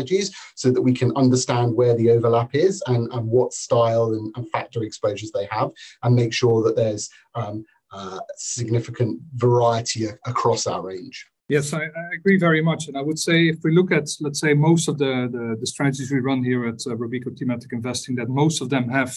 so 0.54 0.70
that 0.70 0.82
we 0.82 0.92
can 0.92 1.14
understand 1.16 1.74
where 1.74 1.94
the 1.94 2.10
overlap 2.10 2.54
is 2.54 2.82
and, 2.86 3.12
and 3.12 3.26
what 3.26 3.52
style 3.52 4.12
and, 4.12 4.32
and 4.36 4.48
factor 4.50 4.82
exposures 4.82 5.30
they 5.32 5.46
have 5.50 5.70
and 6.02 6.14
make 6.14 6.32
sure 6.32 6.62
that 6.62 6.76
there's 6.76 7.08
um, 7.34 7.64
uh, 7.92 8.18
significant 8.36 9.20
variety 9.34 10.06
across 10.26 10.66
our 10.66 10.82
range. 10.82 11.26
Yes, 11.48 11.74
I, 11.74 11.82
I, 11.82 12.14
agree 12.14 12.38
very 12.38 12.62
much. 12.62 12.88
And 12.88 12.96
I 12.96 13.02
would 13.02 13.18
say 13.18 13.48
if 13.48 13.58
we 13.62 13.74
look 13.74 13.92
at, 13.92 14.08
let's 14.20 14.40
say, 14.40 14.54
most 14.54 14.88
of 14.88 14.96
the, 14.96 15.28
the, 15.30 15.56
the 15.60 15.66
strategies 15.66 16.10
we 16.10 16.20
run 16.20 16.42
here 16.42 16.66
at 16.66 16.80
uh, 16.86 16.96
Robeco 16.96 17.38
Thematic 17.38 17.72
Investing, 17.72 18.16
that 18.16 18.30
most 18.30 18.62
of 18.62 18.70
them 18.70 18.88
have 18.88 19.14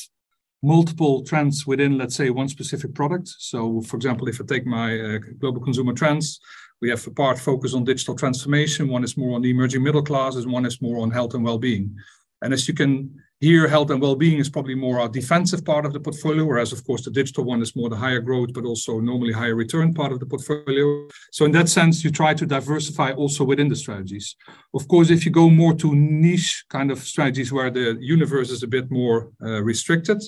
multiple 0.62 1.24
trends 1.24 1.66
within, 1.66 1.98
let's 1.98 2.16
say, 2.16 2.30
one 2.30 2.50
specific 2.50 2.94
product. 2.94 3.30
So, 3.40 3.82
for 3.82 3.96
example, 3.96 4.28
if 4.28 4.42
I 4.42 4.46
take 4.46 4.66
my 4.66 5.00
uh, 5.00 5.20
global 5.40 5.62
consumer 5.62 5.94
trends, 5.94 6.40
we 6.82 6.90
have 6.90 7.06
a 7.08 7.12
part 7.12 7.40
focused 7.40 7.76
on 7.76 7.84
digital 7.84 8.16
transformation, 8.16 8.88
one 8.88 9.04
is 9.04 9.18
more 9.18 9.36
on 9.36 9.42
the 9.42 9.50
emerging 9.50 9.84
middle 9.84 10.04
classes, 10.04 10.46
one 10.46 10.66
is 10.66 10.82
more 10.82 11.00
on 11.00 11.12
health 11.12 11.34
and 11.34 11.44
well-being. 11.44 11.96
And 12.42 12.54
as 12.54 12.68
you 12.68 12.74
can 12.74 13.20
hear, 13.40 13.68
health 13.68 13.90
and 13.90 14.02
well-being 14.02 14.40
is 14.40 14.50
probably 14.50 14.76
more 14.76 15.00
our 15.00 15.10
defensive 15.10 15.64
part 15.64 15.86
of 15.86 15.94
the 15.94 16.00
portfolio, 16.00 16.46
whereas 16.46 16.72
of 16.72 16.84
course 16.86 17.04
the 17.04 17.12
digital 17.12 17.44
one 17.44 17.62
is 17.62 17.76
more 17.76 17.90
the 17.90 17.96
higher 17.96 18.20
growth, 18.20 18.54
but 18.54 18.66
also 18.66 19.00
normally 19.00 19.34
higher 19.34 19.56
return 19.56 19.94
part 19.94 20.12
of 20.12 20.20
the 20.20 20.26
portfolio. 20.26 21.08
So 21.32 21.46
in 21.46 21.52
that 21.52 21.70
sense, 21.70 22.04
you 22.04 22.12
try 22.12 22.34
to 22.34 22.46
diversify 22.46 23.12
also 23.12 23.44
within 23.44 23.70
the 23.70 23.76
strategies. 23.76 24.36
Of 24.74 24.88
course, 24.88 25.10
if 25.10 25.26
you 25.26 25.32
go 25.32 25.50
more 25.50 25.74
to 25.76 25.96
niche 25.96 26.66
kind 26.70 26.92
of 26.92 27.00
strategies 27.00 27.52
where 27.52 27.70
the 27.70 27.98
universe 28.00 28.50
is 28.50 28.64
a 28.64 28.68
bit 28.68 28.90
more 28.90 29.32
uh, 29.44 29.62
restricted, 29.64 30.22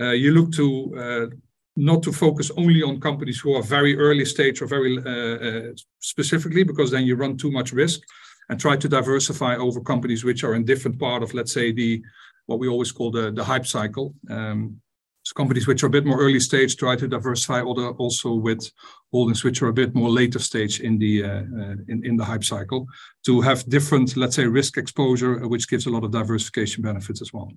uh, 0.00 0.10
you 0.10 0.32
look 0.32 0.52
to 0.52 0.94
uh, 0.98 1.36
not 1.76 2.02
to 2.02 2.12
focus 2.12 2.50
only 2.56 2.82
on 2.82 3.00
companies 3.00 3.40
who 3.40 3.54
are 3.54 3.62
very 3.62 3.96
early 3.96 4.24
stage 4.24 4.62
or 4.62 4.66
very 4.66 4.98
uh, 4.98 5.70
uh, 5.70 5.72
specifically, 6.00 6.62
because 6.62 6.90
then 6.90 7.04
you 7.04 7.16
run 7.16 7.36
too 7.36 7.50
much 7.50 7.72
risk, 7.72 8.00
and 8.48 8.60
try 8.60 8.76
to 8.76 8.88
diversify 8.88 9.56
over 9.56 9.80
companies 9.80 10.24
which 10.24 10.44
are 10.44 10.54
in 10.54 10.64
different 10.64 10.98
part 10.98 11.22
of, 11.22 11.34
let's 11.34 11.52
say, 11.52 11.72
the 11.72 12.02
what 12.46 12.58
we 12.58 12.68
always 12.68 12.92
call 12.92 13.10
the 13.10 13.30
the 13.30 13.44
hype 13.44 13.66
cycle. 13.66 14.14
Um, 14.30 14.80
so 15.24 15.32
companies 15.32 15.66
which 15.66 15.82
are 15.82 15.86
a 15.86 15.90
bit 15.90 16.04
more 16.04 16.20
early 16.20 16.38
stage 16.38 16.76
try 16.76 16.96
to 16.96 17.08
diversify 17.08 17.62
also 17.62 18.34
with 18.34 18.70
holdings 19.10 19.42
which 19.42 19.62
are 19.62 19.68
a 19.68 19.72
bit 19.72 19.94
more 19.94 20.10
later 20.10 20.38
stage 20.38 20.80
in 20.80 20.98
the 20.98 21.24
uh, 21.24 21.28
uh, 21.28 21.76
in, 21.88 22.04
in 22.04 22.16
the 22.16 22.24
hype 22.24 22.44
cycle 22.44 22.86
to 23.24 23.40
have 23.40 23.66
different, 23.70 24.18
let's 24.18 24.36
say, 24.36 24.44
risk 24.44 24.76
exposure, 24.76 25.48
which 25.48 25.66
gives 25.66 25.86
a 25.86 25.90
lot 25.90 26.04
of 26.04 26.10
diversification 26.10 26.82
benefits 26.82 27.22
as 27.22 27.32
well. 27.32 27.50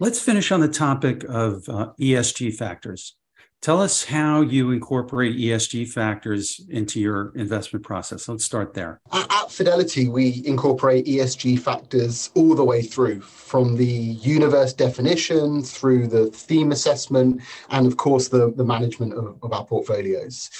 Let's 0.00 0.20
finish 0.20 0.50
on 0.50 0.60
the 0.60 0.68
topic 0.68 1.22
of 1.28 1.68
uh, 1.68 1.92
ESG 2.00 2.56
factors. 2.56 3.16
Tell 3.62 3.80
us 3.80 4.04
how 4.04 4.40
you 4.40 4.72
incorporate 4.72 5.36
ESG 5.36 5.88
factors 5.88 6.60
into 6.68 6.98
your 6.98 7.32
investment 7.36 7.84
process. 7.84 8.26
Let's 8.26 8.44
start 8.44 8.74
there. 8.74 9.00
At 9.12 9.52
Fidelity, 9.52 10.08
we 10.08 10.42
incorporate 10.44 11.06
ESG 11.06 11.60
factors 11.60 12.30
all 12.34 12.56
the 12.56 12.64
way 12.64 12.82
through 12.82 13.20
from 13.20 13.76
the 13.76 13.86
universe 13.86 14.72
definition 14.72 15.62
through 15.62 16.08
the 16.08 16.26
theme 16.30 16.72
assessment 16.72 17.40
and, 17.70 17.86
of 17.86 17.96
course, 17.98 18.26
the, 18.26 18.52
the 18.56 18.64
management 18.64 19.12
of, 19.14 19.38
of 19.44 19.52
our 19.52 19.64
portfolios. 19.64 20.50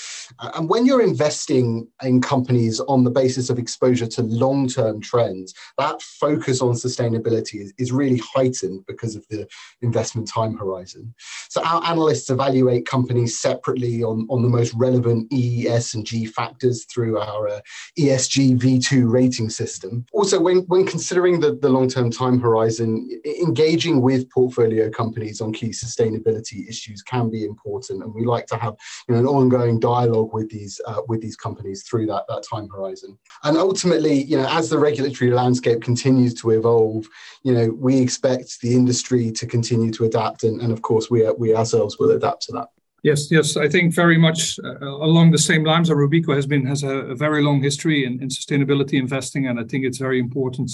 And 0.54 0.68
when 0.68 0.86
you're 0.86 1.02
investing 1.02 1.88
in 2.04 2.20
companies 2.20 2.78
on 2.80 3.02
the 3.02 3.10
basis 3.10 3.50
of 3.50 3.58
exposure 3.58 4.06
to 4.06 4.22
long 4.22 4.68
term 4.68 5.00
trends, 5.00 5.54
that 5.76 6.00
focus 6.02 6.60
on 6.60 6.74
sustainability 6.74 7.62
is, 7.62 7.74
is 7.78 7.90
really 7.90 8.20
heightened 8.34 8.86
because 8.86 9.16
of 9.16 9.26
the 9.26 9.48
investment 9.80 10.28
time 10.28 10.56
horizon. 10.56 11.12
So 11.48 11.64
our 11.64 11.82
analysts 11.84 12.30
evaluate 12.30 12.86
companies 12.92 13.38
separately 13.38 14.02
on, 14.02 14.26
on 14.28 14.42
the 14.42 14.48
most 14.59 14.74
relevant 14.74 15.26
E, 15.33 15.66
S, 15.66 15.94
and 15.94 16.05
G 16.05 16.26
factors 16.26 16.85
through 16.85 17.18
our 17.18 17.48
uh, 17.48 17.61
ESG 17.98 18.59
V2 18.59 19.11
rating 19.11 19.48
system. 19.48 20.05
Also, 20.12 20.38
when, 20.38 20.59
when 20.72 20.85
considering 20.85 21.40
the, 21.40 21.55
the 21.55 21.70
long 21.70 21.88
term 21.88 22.11
time 22.11 22.38
horizon, 22.38 23.09
engaging 23.40 24.02
with 24.02 24.28
portfolio 24.28 24.90
companies 24.90 25.40
on 25.40 25.55
key 25.55 25.70
sustainability 25.70 26.68
issues 26.68 27.02
can 27.02 27.31
be 27.31 27.46
important. 27.46 28.02
And 28.02 28.12
we 28.14 28.26
like 28.26 28.46
to 28.48 28.59
have 28.59 28.74
you 29.09 29.14
know, 29.14 29.20
an 29.20 29.26
ongoing 29.26 29.81
dialogue 29.81 30.35
with 30.35 30.50
these, 30.50 30.78
uh, 30.87 31.00
with 31.09 31.22
these 31.22 31.37
companies 31.37 31.85
through 31.85 32.07
that, 32.07 32.24
that 32.28 32.44
time 32.52 32.68
horizon. 32.68 33.18
And 33.44 33.57
ultimately, 33.57 34.22
you 34.24 34.37
know, 34.37 34.48
as 34.50 34.68
the 34.68 34.78
regulatory 34.78 35.31
landscape 35.31 35.81
continues 35.83 36.35
to 36.35 36.50
evolve, 36.50 37.07
you 37.42 37.55
know, 37.55 37.70
we 37.70 37.98
expect 37.98 38.61
the 38.61 38.74
industry 38.74 39.33
to 39.33 39.46
continue 39.46 39.90
to 39.92 40.05
adapt. 40.05 40.44
And, 40.44 40.61
and 40.61 40.72
of 40.72 40.83
course, 40.83 41.11
we, 41.11 41.18
we 41.38 41.55
ourselves 41.55 41.98
will 41.98 42.11
adapt 42.11 42.42
to 42.42 42.52
that. 42.52 42.68
Yes, 43.02 43.32
yes, 43.32 43.56
I 43.56 43.68
think 43.68 43.94
very 43.94 44.16
much 44.16 44.60
uh, 44.60 44.78
along 44.78 45.32
the 45.32 45.38
same 45.38 45.64
lines. 45.64 45.90
Robeco 45.90 46.36
has 46.36 46.46
been 46.46 46.64
has 46.66 46.84
a, 46.84 46.96
a 47.10 47.16
very 47.16 47.42
long 47.42 47.60
history 47.60 48.04
in, 48.04 48.22
in, 48.22 48.28
sustainability 48.28 48.94
investing, 48.94 49.48
and 49.48 49.58
I 49.58 49.64
think 49.64 49.84
it's 49.84 49.98
very 49.98 50.20
important 50.20 50.70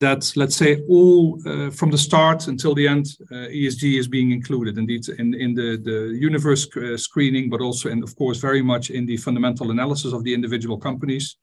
that 0.00 0.32
let's 0.34 0.56
say 0.56 0.82
all 0.88 1.38
uh, 1.46 1.70
from 1.70 1.90
the 1.90 1.98
start 1.98 2.48
until 2.48 2.74
the 2.74 2.88
end, 2.88 3.06
uh, 3.30 3.48
ESG 3.50 3.98
is 3.98 4.08
being 4.08 4.30
included 4.30 4.78
indeed 4.78 5.06
in 5.18 5.34
in 5.34 5.54
the 5.54 5.76
the 5.76 6.16
universe 6.18 6.66
uh, 6.76 6.96
screening, 6.96 7.50
but 7.50 7.60
also 7.60 7.90
and 7.90 8.02
of 8.02 8.16
course 8.16 8.38
very 8.40 8.62
much 8.62 8.88
in 8.88 9.04
the 9.04 9.18
fundamental 9.18 9.70
analysis 9.70 10.14
of 10.14 10.24
the 10.24 10.32
individual 10.32 10.78
companies, 10.78 11.36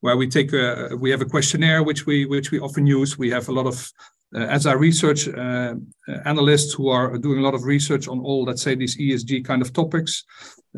where 0.00 0.16
we 0.16 0.26
take 0.26 0.52
a 0.52 0.96
we 1.00 1.10
have 1.10 1.22
a 1.22 1.30
questionnaire 1.30 1.84
which 1.84 2.06
we 2.06 2.26
which 2.26 2.50
we 2.50 2.58
often 2.58 2.86
use. 2.86 3.16
We 3.16 3.30
have 3.30 3.48
a 3.48 3.52
lot 3.52 3.66
of 3.66 3.76
uh, 3.76 4.19
as 4.34 4.66
our 4.66 4.78
research 4.78 5.28
uh, 5.28 5.74
analysts 6.24 6.72
who 6.72 6.88
are 6.88 7.18
doing 7.18 7.40
a 7.40 7.42
lot 7.42 7.54
of 7.54 7.64
research 7.64 8.06
on 8.06 8.20
all, 8.20 8.44
let's 8.44 8.62
say, 8.62 8.74
these 8.74 8.96
ESG 8.96 9.44
kind 9.44 9.60
of 9.60 9.72
topics, 9.72 10.24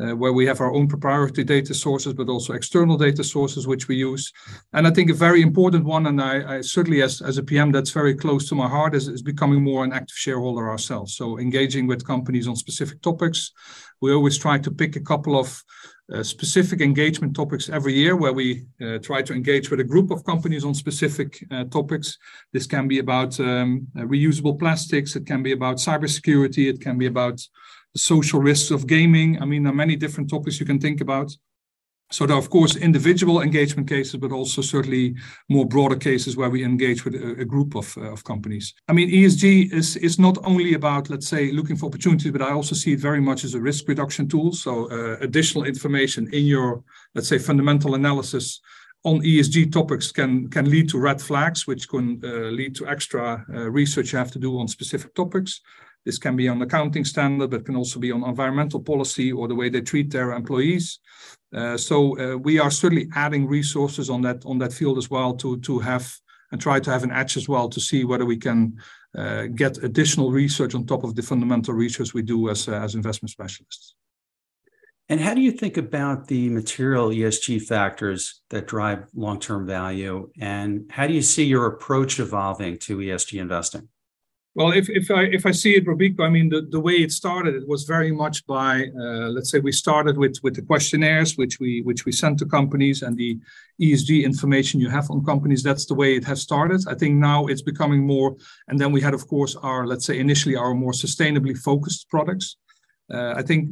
uh, 0.01 0.15
where 0.15 0.33
we 0.33 0.45
have 0.45 0.59
our 0.59 0.73
own 0.73 0.87
proprietary 0.87 1.43
data 1.43 1.73
sources, 1.73 2.13
but 2.13 2.29
also 2.29 2.53
external 2.53 2.97
data 2.97 3.23
sources 3.23 3.67
which 3.67 3.87
we 3.87 3.95
use. 3.95 4.31
And 4.73 4.87
I 4.87 4.91
think 4.91 5.11
a 5.11 5.13
very 5.13 5.41
important 5.41 5.85
one, 5.85 6.07
and 6.07 6.19
I, 6.19 6.57
I 6.57 6.61
certainly 6.61 7.03
as, 7.03 7.21
as 7.21 7.37
a 7.37 7.43
PM 7.43 7.71
that's 7.71 7.91
very 7.91 8.15
close 8.15 8.49
to 8.49 8.55
my 8.55 8.67
heart, 8.67 8.95
is, 8.95 9.07
is 9.07 9.21
becoming 9.21 9.63
more 9.63 9.83
an 9.83 9.93
active 9.93 10.17
shareholder 10.17 10.67
ourselves. 10.67 11.15
So 11.15 11.37
engaging 11.37 11.85
with 11.85 12.07
companies 12.07 12.47
on 12.47 12.55
specific 12.55 13.01
topics. 13.03 13.51
We 14.01 14.11
always 14.13 14.37
try 14.37 14.57
to 14.57 14.71
pick 14.71 14.95
a 14.95 14.99
couple 15.01 15.39
of 15.39 15.47
uh, 15.47 15.92
specific 16.21 16.81
engagement 16.81 17.35
topics 17.35 17.69
every 17.69 17.93
year 17.93 18.15
where 18.15 18.33
we 18.33 18.65
uh, 18.81 18.97
try 18.99 19.21
to 19.21 19.33
engage 19.33 19.71
with 19.71 19.79
a 19.79 19.83
group 19.83 20.11
of 20.11 20.23
companies 20.25 20.65
on 20.65 20.73
specific 20.73 21.43
uh, 21.49 21.63
topics. 21.65 22.17
This 22.51 22.67
can 22.67 22.87
be 22.87 22.99
about 22.99 23.39
um, 23.39 23.87
uh, 23.97 24.01
reusable 24.01 24.59
plastics, 24.59 25.15
it 25.15 25.25
can 25.25 25.41
be 25.41 25.53
about 25.53 25.77
cybersecurity, 25.77 26.69
it 26.69 26.81
can 26.81 26.97
be 26.97 27.05
about 27.05 27.37
the 27.93 27.99
social 27.99 28.41
risks 28.41 28.71
of 28.71 28.87
gaming. 28.87 29.41
I 29.41 29.45
mean, 29.45 29.63
there 29.63 29.71
are 29.71 29.75
many 29.75 29.95
different 29.95 30.29
topics 30.29 30.59
you 30.59 30.65
can 30.65 30.79
think 30.79 30.99
about. 30.99 31.31
So 32.11 32.27
there 32.27 32.35
are, 32.35 32.39
of 32.39 32.49
course, 32.49 32.75
individual 32.75 33.41
engagement 33.41 33.89
cases, 33.89 34.17
but 34.17 34.31
also 34.31 34.61
certainly 34.61 35.15
more 35.49 35.65
broader 35.65 35.95
cases 35.95 36.37
where 36.37 36.49
we 36.49 36.63
engage 36.63 37.05
with 37.05 37.15
a, 37.15 37.41
a 37.41 37.45
group 37.45 37.75
of, 37.75 37.97
uh, 37.97 38.11
of 38.11 38.23
companies. 38.23 38.73
I 38.87 38.93
mean, 38.93 39.09
ESG 39.09 39.73
is, 39.73 39.95
is 39.95 40.19
not 40.19 40.37
only 40.43 40.75
about, 40.75 41.09
let's 41.09 41.27
say, 41.27 41.51
looking 41.51 41.75
for 41.75 41.87
opportunities, 41.87 42.31
but 42.31 42.43
I 42.43 42.51
also 42.51 42.75
see 42.75 42.93
it 42.93 42.99
very 42.99 43.19
much 43.19 43.43
as 43.43 43.55
a 43.55 43.59
risk 43.59 43.87
reduction 43.87 44.29
tool. 44.29 44.51
So 44.53 44.91
uh, 44.91 45.17
additional 45.21 45.63
information 45.65 46.31
in 46.33 46.45
your, 46.45 46.83
let's 47.15 47.27
say, 47.27 47.39
fundamental 47.39 47.95
analysis 47.95 48.61
on 49.03 49.21
ESG 49.21 49.71
topics 49.71 50.11
can, 50.11 50.49
can 50.49 50.69
lead 50.69 50.89
to 50.89 50.99
red 50.99 51.21
flags, 51.21 51.67
which 51.67 51.89
can 51.89 52.21
uh, 52.23 52.51
lead 52.51 52.75
to 52.75 52.87
extra 52.87 53.43
uh, 53.53 53.69
research 53.69 54.13
you 54.13 54.19
have 54.19 54.31
to 54.31 54.39
do 54.39 54.59
on 54.59 54.67
specific 54.67 55.13
topics. 55.13 55.61
This 56.05 56.17
can 56.17 56.35
be 56.35 56.49
on 56.49 56.61
accounting 56.61 57.05
standard, 57.05 57.49
but 57.49 57.65
can 57.65 57.75
also 57.75 57.99
be 57.99 58.11
on 58.11 58.23
environmental 58.23 58.81
policy 58.81 59.31
or 59.31 59.47
the 59.47 59.55
way 59.55 59.69
they 59.69 59.81
treat 59.81 60.11
their 60.11 60.31
employees. 60.33 60.99
Uh, 61.53 61.77
so 61.77 62.17
uh, 62.19 62.37
we 62.37 62.59
are 62.59 62.71
certainly 62.71 63.07
adding 63.15 63.47
resources 63.47 64.09
on 64.09 64.21
that 64.21 64.73
field 64.73 64.97
as 64.97 65.09
well 65.09 65.33
to 65.35 65.79
have 65.79 66.13
and 66.51 66.61
try 66.61 66.79
to 66.79 66.91
have 66.91 67.03
an 67.03 67.11
edge 67.11 67.35
as 67.35 67.49
well 67.49 67.67
to 67.67 67.79
see 67.79 68.05
whether 68.05 68.25
we 68.25 68.37
can 68.37 68.79
uh, 69.17 69.47
get 69.55 69.83
additional 69.83 70.31
research 70.31 70.75
on 70.75 70.85
top 70.85 71.03
of 71.03 71.15
the 71.15 71.21
fundamental 71.21 71.73
research 71.73 72.13
we 72.13 72.21
do 72.21 72.49
as 72.49 72.69
as 72.69 72.95
investment 72.95 73.31
specialists. 73.31 73.95
And 75.09 75.19
how 75.19 75.33
do 75.33 75.41
you 75.41 75.51
think 75.51 75.77
about 75.77 76.27
the 76.27 76.49
material 76.49 77.09
ESG 77.09 77.63
factors 77.63 78.41
that 78.49 78.67
drive 78.67 79.07
long-term 79.13 79.67
value, 79.67 80.31
and 80.39 80.89
how 80.89 81.07
do 81.07 81.13
you 81.13 81.21
see 81.21 81.43
your 81.43 81.65
approach 81.65 82.19
evolving 82.19 82.77
to 82.79 82.97
ESG 82.97 83.41
investing? 83.41 83.89
Well, 84.55 84.71
if, 84.71 84.87
if 84.87 85.09
I 85.09 85.23
if 85.23 85.47
I 85.47 85.51
see 85.51 85.75
it, 85.75 85.85
Robeco, 85.87 86.21
I 86.21 86.29
mean 86.29 86.49
the, 86.49 86.61
the 86.69 86.79
way 86.79 86.93
it 86.93 87.11
started, 87.11 87.55
it 87.55 87.67
was 87.67 87.85
very 87.85 88.11
much 88.11 88.45
by 88.45 88.85
uh, 88.85 89.29
let's 89.29 89.49
say 89.49 89.59
we 89.59 89.71
started 89.71 90.15
with 90.15 90.37
with 90.43 90.55
the 90.55 90.61
questionnaires 90.61 91.37
which 91.37 91.59
we 91.59 91.81
which 91.81 92.05
we 92.05 92.11
sent 92.11 92.37
to 92.39 92.45
companies 92.45 93.01
and 93.01 93.17
the 93.17 93.39
ESG 93.81 94.23
information 94.23 94.79
you 94.79 94.89
have 94.89 95.09
on 95.09 95.25
companies. 95.25 95.63
That's 95.63 95.87
the 95.87 95.95
way 95.95 96.15
it 96.15 96.23
has 96.25 96.41
started. 96.41 96.81
I 96.87 96.93
think 96.93 97.15
now 97.15 97.47
it's 97.47 97.63
becoming 97.63 98.05
more, 98.05 98.35
and 98.67 98.77
then 98.77 98.91
we 98.91 99.01
had 99.01 99.15
of 99.15 99.27
course 99.27 99.55
our 99.55 99.87
let's 99.87 100.05
say 100.05 100.19
initially 100.19 100.55
our 100.55 100.75
more 100.75 100.91
sustainably 100.93 101.57
focused 101.57 102.07
products. 102.09 102.57
Uh, 103.11 103.33
I 103.35 103.41
think 103.41 103.69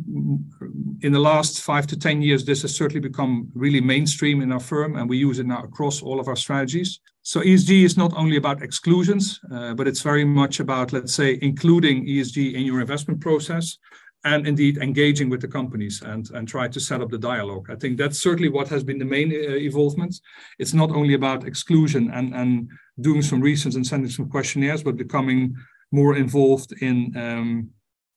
in 1.02 1.12
the 1.12 1.20
last 1.20 1.62
five 1.62 1.88
to 1.88 1.98
10 1.98 2.22
years, 2.22 2.44
this 2.44 2.63
has 2.63 2.76
certainly 2.76 3.00
become 3.00 3.50
really 3.54 3.80
mainstream 3.80 4.41
in 4.41 4.52
our 4.52 4.60
firm, 4.60 4.98
and 4.98 5.10
we 5.10 5.17
use 5.17 5.39
it 5.39 5.46
now 5.46 5.63
across 5.63 6.02
all 6.02 6.20
of 6.20 6.28
our 6.28 6.36
strategies. 6.36 7.00
So 7.23 7.41
ESG 7.41 7.84
is 7.84 7.97
not 7.97 8.13
only 8.15 8.38
about 8.38 8.63
exclusions, 8.63 9.39
uh, 9.53 9.73
but 9.75 9.88
it's 9.88 10.01
very 10.01 10.25
much 10.25 10.60
about, 10.60 10.91
let's 10.91 11.13
say, 11.13 11.38
including 11.41 12.05
ESG 12.05 12.53
in 12.53 12.63
your 12.63 12.81
investment 12.81 13.21
process 13.21 13.77
and 14.23 14.47
indeed 14.47 14.77
engaging 14.77 15.29
with 15.29 15.41
the 15.41 15.47
companies 15.47 16.01
and, 16.01 16.29
and 16.31 16.47
try 16.47 16.67
to 16.67 16.79
set 16.79 17.01
up 17.01 17.10
the 17.10 17.17
dialogue. 17.17 17.67
I 17.69 17.75
think 17.75 17.97
that's 17.97 18.19
certainly 18.19 18.49
what 18.49 18.67
has 18.69 18.84
been 18.84 18.99
the 18.99 19.05
main 19.05 19.31
uh. 19.31 20.21
It's 20.60 20.73
not 20.73 20.91
only 20.91 21.13
about 21.13 21.47
exclusion 21.47 22.12
and, 22.12 22.34
and 22.34 22.69
doing 22.99 23.21
some 23.21 23.41
research 23.41 23.75
and 23.75 23.86
sending 23.86 24.10
some 24.10 24.29
questionnaires, 24.29 24.84
but 24.84 24.95
becoming 24.95 25.55
more 25.91 26.15
involved 26.15 26.73
in 26.81 27.15
um, 27.17 27.69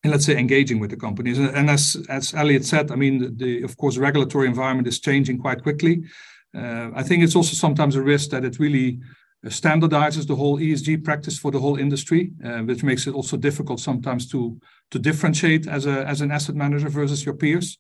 and 0.03 0.11
let's 0.11 0.27
say 0.27 0.37
engaging 0.37 0.79
with 0.81 0.91
the 0.91 0.97
companies. 0.97 1.39
And 1.39 1.71
as 1.71 1.97
as 2.11 2.35
Elliot 2.35 2.67
said, 2.67 2.91
I 2.91 2.97
mean, 2.97 3.19
the, 3.19 3.31
the 3.31 3.63
of 3.63 3.75
course 3.79 3.97
regulatory 3.97 4.47
environment 4.47 4.87
is 4.87 5.01
changing 5.01 5.39
quite 5.39 5.63
quickly. 5.63 6.05
Uh, 6.55 6.91
I 6.95 7.03
think 7.03 7.23
it's 7.23 7.37
also 7.37 7.55
sometimes 7.55 7.97
a 7.97 8.03
risk 8.03 8.31
that 8.31 8.45
it 8.45 8.59
really 8.59 9.01
uh, 9.45 9.49
standardizes 9.49 10.27
the 10.27 10.37
whole 10.37 10.59
ESG 10.59 11.05
practice 11.05 11.39
for 11.39 11.51
the 11.51 11.61
whole 11.61 11.77
industry, 11.77 12.33
uh, 12.45 12.61
which 12.61 12.83
makes 12.83 13.07
it 13.07 13.15
also 13.15 13.37
difficult 13.37 13.81
sometimes 13.81 14.29
to 14.31 14.59
to 14.91 14.99
differentiate 14.99 15.67
as 15.67 15.87
a 15.87 16.07
as 16.07 16.21
an 16.21 16.31
asset 16.31 16.55
manager 16.55 16.89
versus 16.89 17.25
your 17.25 17.35
peers. 17.35 17.79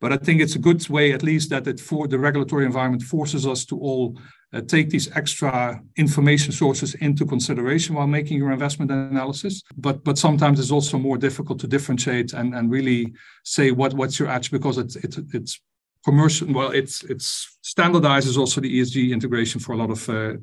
But 0.00 0.12
I 0.12 0.16
think 0.16 0.40
it's 0.40 0.56
a 0.56 0.58
good 0.68 0.86
way, 0.88 1.12
at 1.12 1.22
least, 1.22 1.50
that 1.50 1.66
it 1.66 1.80
for 1.80 2.08
the 2.08 2.18
regulatory 2.18 2.66
environment 2.66 3.02
forces 3.02 3.46
us 3.46 3.64
to 3.66 3.78
all 3.78 4.18
uh, 4.52 4.60
take 4.60 4.90
these 4.90 5.10
extra 5.16 5.80
information 5.96 6.52
sources 6.52 6.94
into 6.96 7.24
consideration 7.24 7.94
while 7.94 8.06
making 8.06 8.38
your 8.38 8.52
investment 8.52 8.90
analysis. 8.90 9.62
But 9.76 10.04
but 10.04 10.18
sometimes 10.18 10.58
it's 10.60 10.70
also 10.70 10.98
more 10.98 11.18
difficult 11.18 11.60
to 11.60 11.66
differentiate 11.66 12.32
and, 12.32 12.54
and 12.54 12.70
really 12.70 13.14
say 13.44 13.70
what 13.70 13.94
what's 13.94 14.18
your 14.18 14.28
edge 14.28 14.50
because 14.50 14.78
it's 14.78 14.96
it, 14.96 15.16
it's 15.32 15.60
commercial. 16.06 16.46
Well, 16.52 16.70
it's 16.70 16.96
it's 17.04 17.58
standardizes 17.74 18.38
also 18.38 18.60
the 18.60 18.72
ESG 18.76 19.10
integration 19.12 19.60
for 19.60 19.72
a 19.72 19.76
lot 19.82 19.90
of 19.90 20.08
uh, 20.08 20.34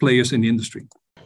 players 0.00 0.32
in 0.32 0.40
the 0.40 0.48
industry. 0.48 0.82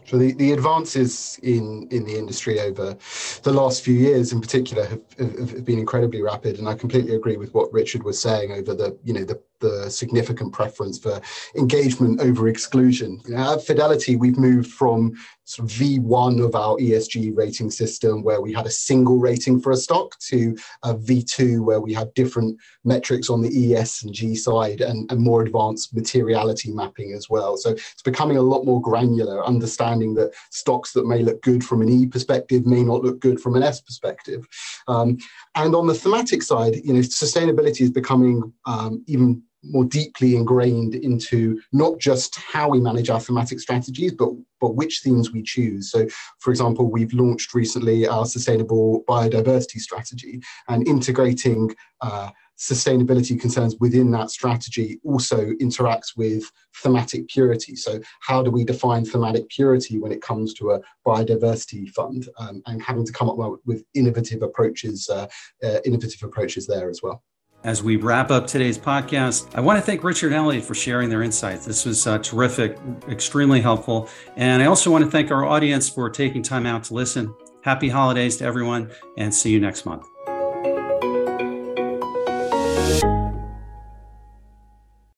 So 0.08 0.16
the, 0.16 0.32
the 0.32 0.52
advances 0.52 1.38
in, 1.42 1.86
in 1.90 2.02
the 2.04 2.16
industry 2.16 2.60
over 2.60 2.96
the 3.42 3.52
last 3.52 3.84
few 3.84 3.92
years 3.92 4.32
in 4.32 4.40
particular 4.40 4.86
have, 4.86 5.02
have, 5.18 5.64
been 5.66 5.78
incredibly 5.78 6.22
rapid. 6.22 6.58
And 6.58 6.66
I 6.66 6.74
completely 6.74 7.14
agree 7.14 7.36
with 7.36 7.52
what 7.52 7.70
Richard 7.74 8.02
was 8.02 8.18
saying 8.18 8.52
over 8.52 8.74
the, 8.74 8.98
you 9.04 9.12
know, 9.12 9.24
the 9.24 9.38
the 9.60 9.90
significant 9.90 10.52
preference 10.52 10.98
for 10.98 11.20
engagement 11.56 12.20
over 12.20 12.48
exclusion. 12.48 13.20
At 13.34 13.64
Fidelity, 13.64 14.16
we've 14.16 14.38
moved 14.38 14.70
from 14.70 15.14
sort 15.48 15.70
of 15.70 15.76
V1 15.78 16.44
of 16.44 16.54
our 16.54 16.76
ESG 16.76 17.34
rating 17.34 17.70
system, 17.70 18.22
where 18.22 18.42
we 18.42 18.52
had 18.52 18.66
a 18.66 18.70
single 18.70 19.18
rating 19.18 19.60
for 19.60 19.72
a 19.72 19.76
stock, 19.76 20.18
to 20.20 20.54
a 20.82 20.94
V2, 20.94 21.64
where 21.64 21.80
we 21.80 21.94
had 21.94 22.12
different 22.12 22.58
metrics 22.84 23.30
on 23.30 23.40
the 23.40 23.74
ES 23.74 24.02
and 24.02 24.12
G 24.12 24.34
side 24.34 24.82
and, 24.82 25.10
and 25.10 25.20
more 25.20 25.42
advanced 25.42 25.94
materiality 25.94 26.70
mapping 26.70 27.14
as 27.14 27.30
well. 27.30 27.56
So 27.56 27.70
it's 27.70 28.02
becoming 28.02 28.36
a 28.36 28.42
lot 28.42 28.66
more 28.66 28.80
granular, 28.80 29.44
understanding 29.44 30.14
that 30.14 30.34
stocks 30.50 30.92
that 30.92 31.06
may 31.06 31.22
look 31.22 31.40
good 31.42 31.64
from 31.64 31.80
an 31.80 31.88
E 31.88 32.06
perspective 32.06 32.66
may 32.66 32.82
not 32.82 33.02
look 33.02 33.18
good 33.20 33.40
from 33.40 33.56
an 33.56 33.62
S 33.62 33.80
perspective. 33.80 34.46
Um, 34.86 35.16
and 35.54 35.74
on 35.74 35.86
the 35.86 35.94
thematic 35.94 36.42
side, 36.42 36.76
you 36.84 36.92
know, 36.92 37.00
sustainability 37.00 37.80
is 37.80 37.90
becoming 37.90 38.52
um, 38.66 39.02
even 39.06 39.42
more 39.62 39.84
deeply 39.84 40.36
ingrained 40.36 40.94
into 40.94 41.60
not 41.72 41.98
just 41.98 42.36
how 42.36 42.68
we 42.68 42.80
manage 42.80 43.10
our 43.10 43.20
thematic 43.20 43.60
strategies, 43.60 44.12
but, 44.12 44.30
but 44.60 44.76
which 44.76 45.00
themes 45.02 45.32
we 45.32 45.42
choose. 45.42 45.90
So, 45.90 46.06
for 46.38 46.50
example, 46.50 46.90
we've 46.90 47.12
launched 47.12 47.54
recently 47.54 48.06
our 48.06 48.24
sustainable 48.24 49.04
biodiversity 49.08 49.78
strategy 49.78 50.40
and 50.68 50.86
integrating 50.86 51.74
uh, 52.00 52.30
sustainability 52.58 53.40
concerns 53.40 53.76
within 53.78 54.10
that 54.10 54.30
strategy 54.30 55.00
also 55.04 55.50
interacts 55.60 56.16
with 56.16 56.50
thematic 56.82 57.28
purity. 57.28 57.76
So, 57.76 58.00
how 58.20 58.42
do 58.42 58.50
we 58.50 58.64
define 58.64 59.04
thematic 59.04 59.48
purity 59.48 59.98
when 59.98 60.12
it 60.12 60.22
comes 60.22 60.54
to 60.54 60.72
a 60.72 60.80
biodiversity 61.06 61.88
fund 61.90 62.28
um, 62.38 62.62
and 62.66 62.82
having 62.82 63.06
to 63.06 63.12
come 63.12 63.30
up 63.30 63.36
with 63.64 63.84
innovative 63.94 64.42
approaches, 64.42 65.08
uh, 65.08 65.26
uh, 65.62 65.78
innovative 65.84 66.22
approaches 66.22 66.66
there 66.66 66.90
as 66.90 67.00
well. 67.02 67.22
As 67.64 67.82
we 67.82 67.96
wrap 67.96 68.30
up 68.30 68.46
today's 68.46 68.78
podcast, 68.78 69.48
I 69.54 69.60
want 69.60 69.78
to 69.78 69.82
thank 69.82 70.04
Richard 70.04 70.28
and 70.28 70.36
Elliot 70.36 70.64
for 70.64 70.76
sharing 70.76 71.10
their 71.10 71.22
insights. 71.22 71.66
This 71.66 71.84
was 71.84 72.06
uh, 72.06 72.18
terrific, 72.18 72.78
extremely 73.08 73.60
helpful. 73.60 74.08
And 74.36 74.62
I 74.62 74.66
also 74.66 74.92
want 74.92 75.04
to 75.04 75.10
thank 75.10 75.32
our 75.32 75.44
audience 75.44 75.88
for 75.88 76.08
taking 76.08 76.42
time 76.42 76.66
out 76.66 76.84
to 76.84 76.94
listen. 76.94 77.34
Happy 77.62 77.88
holidays 77.88 78.36
to 78.36 78.44
everyone, 78.44 78.90
and 79.16 79.34
see 79.34 79.50
you 79.50 79.58
next 79.58 79.84
month. 79.86 80.06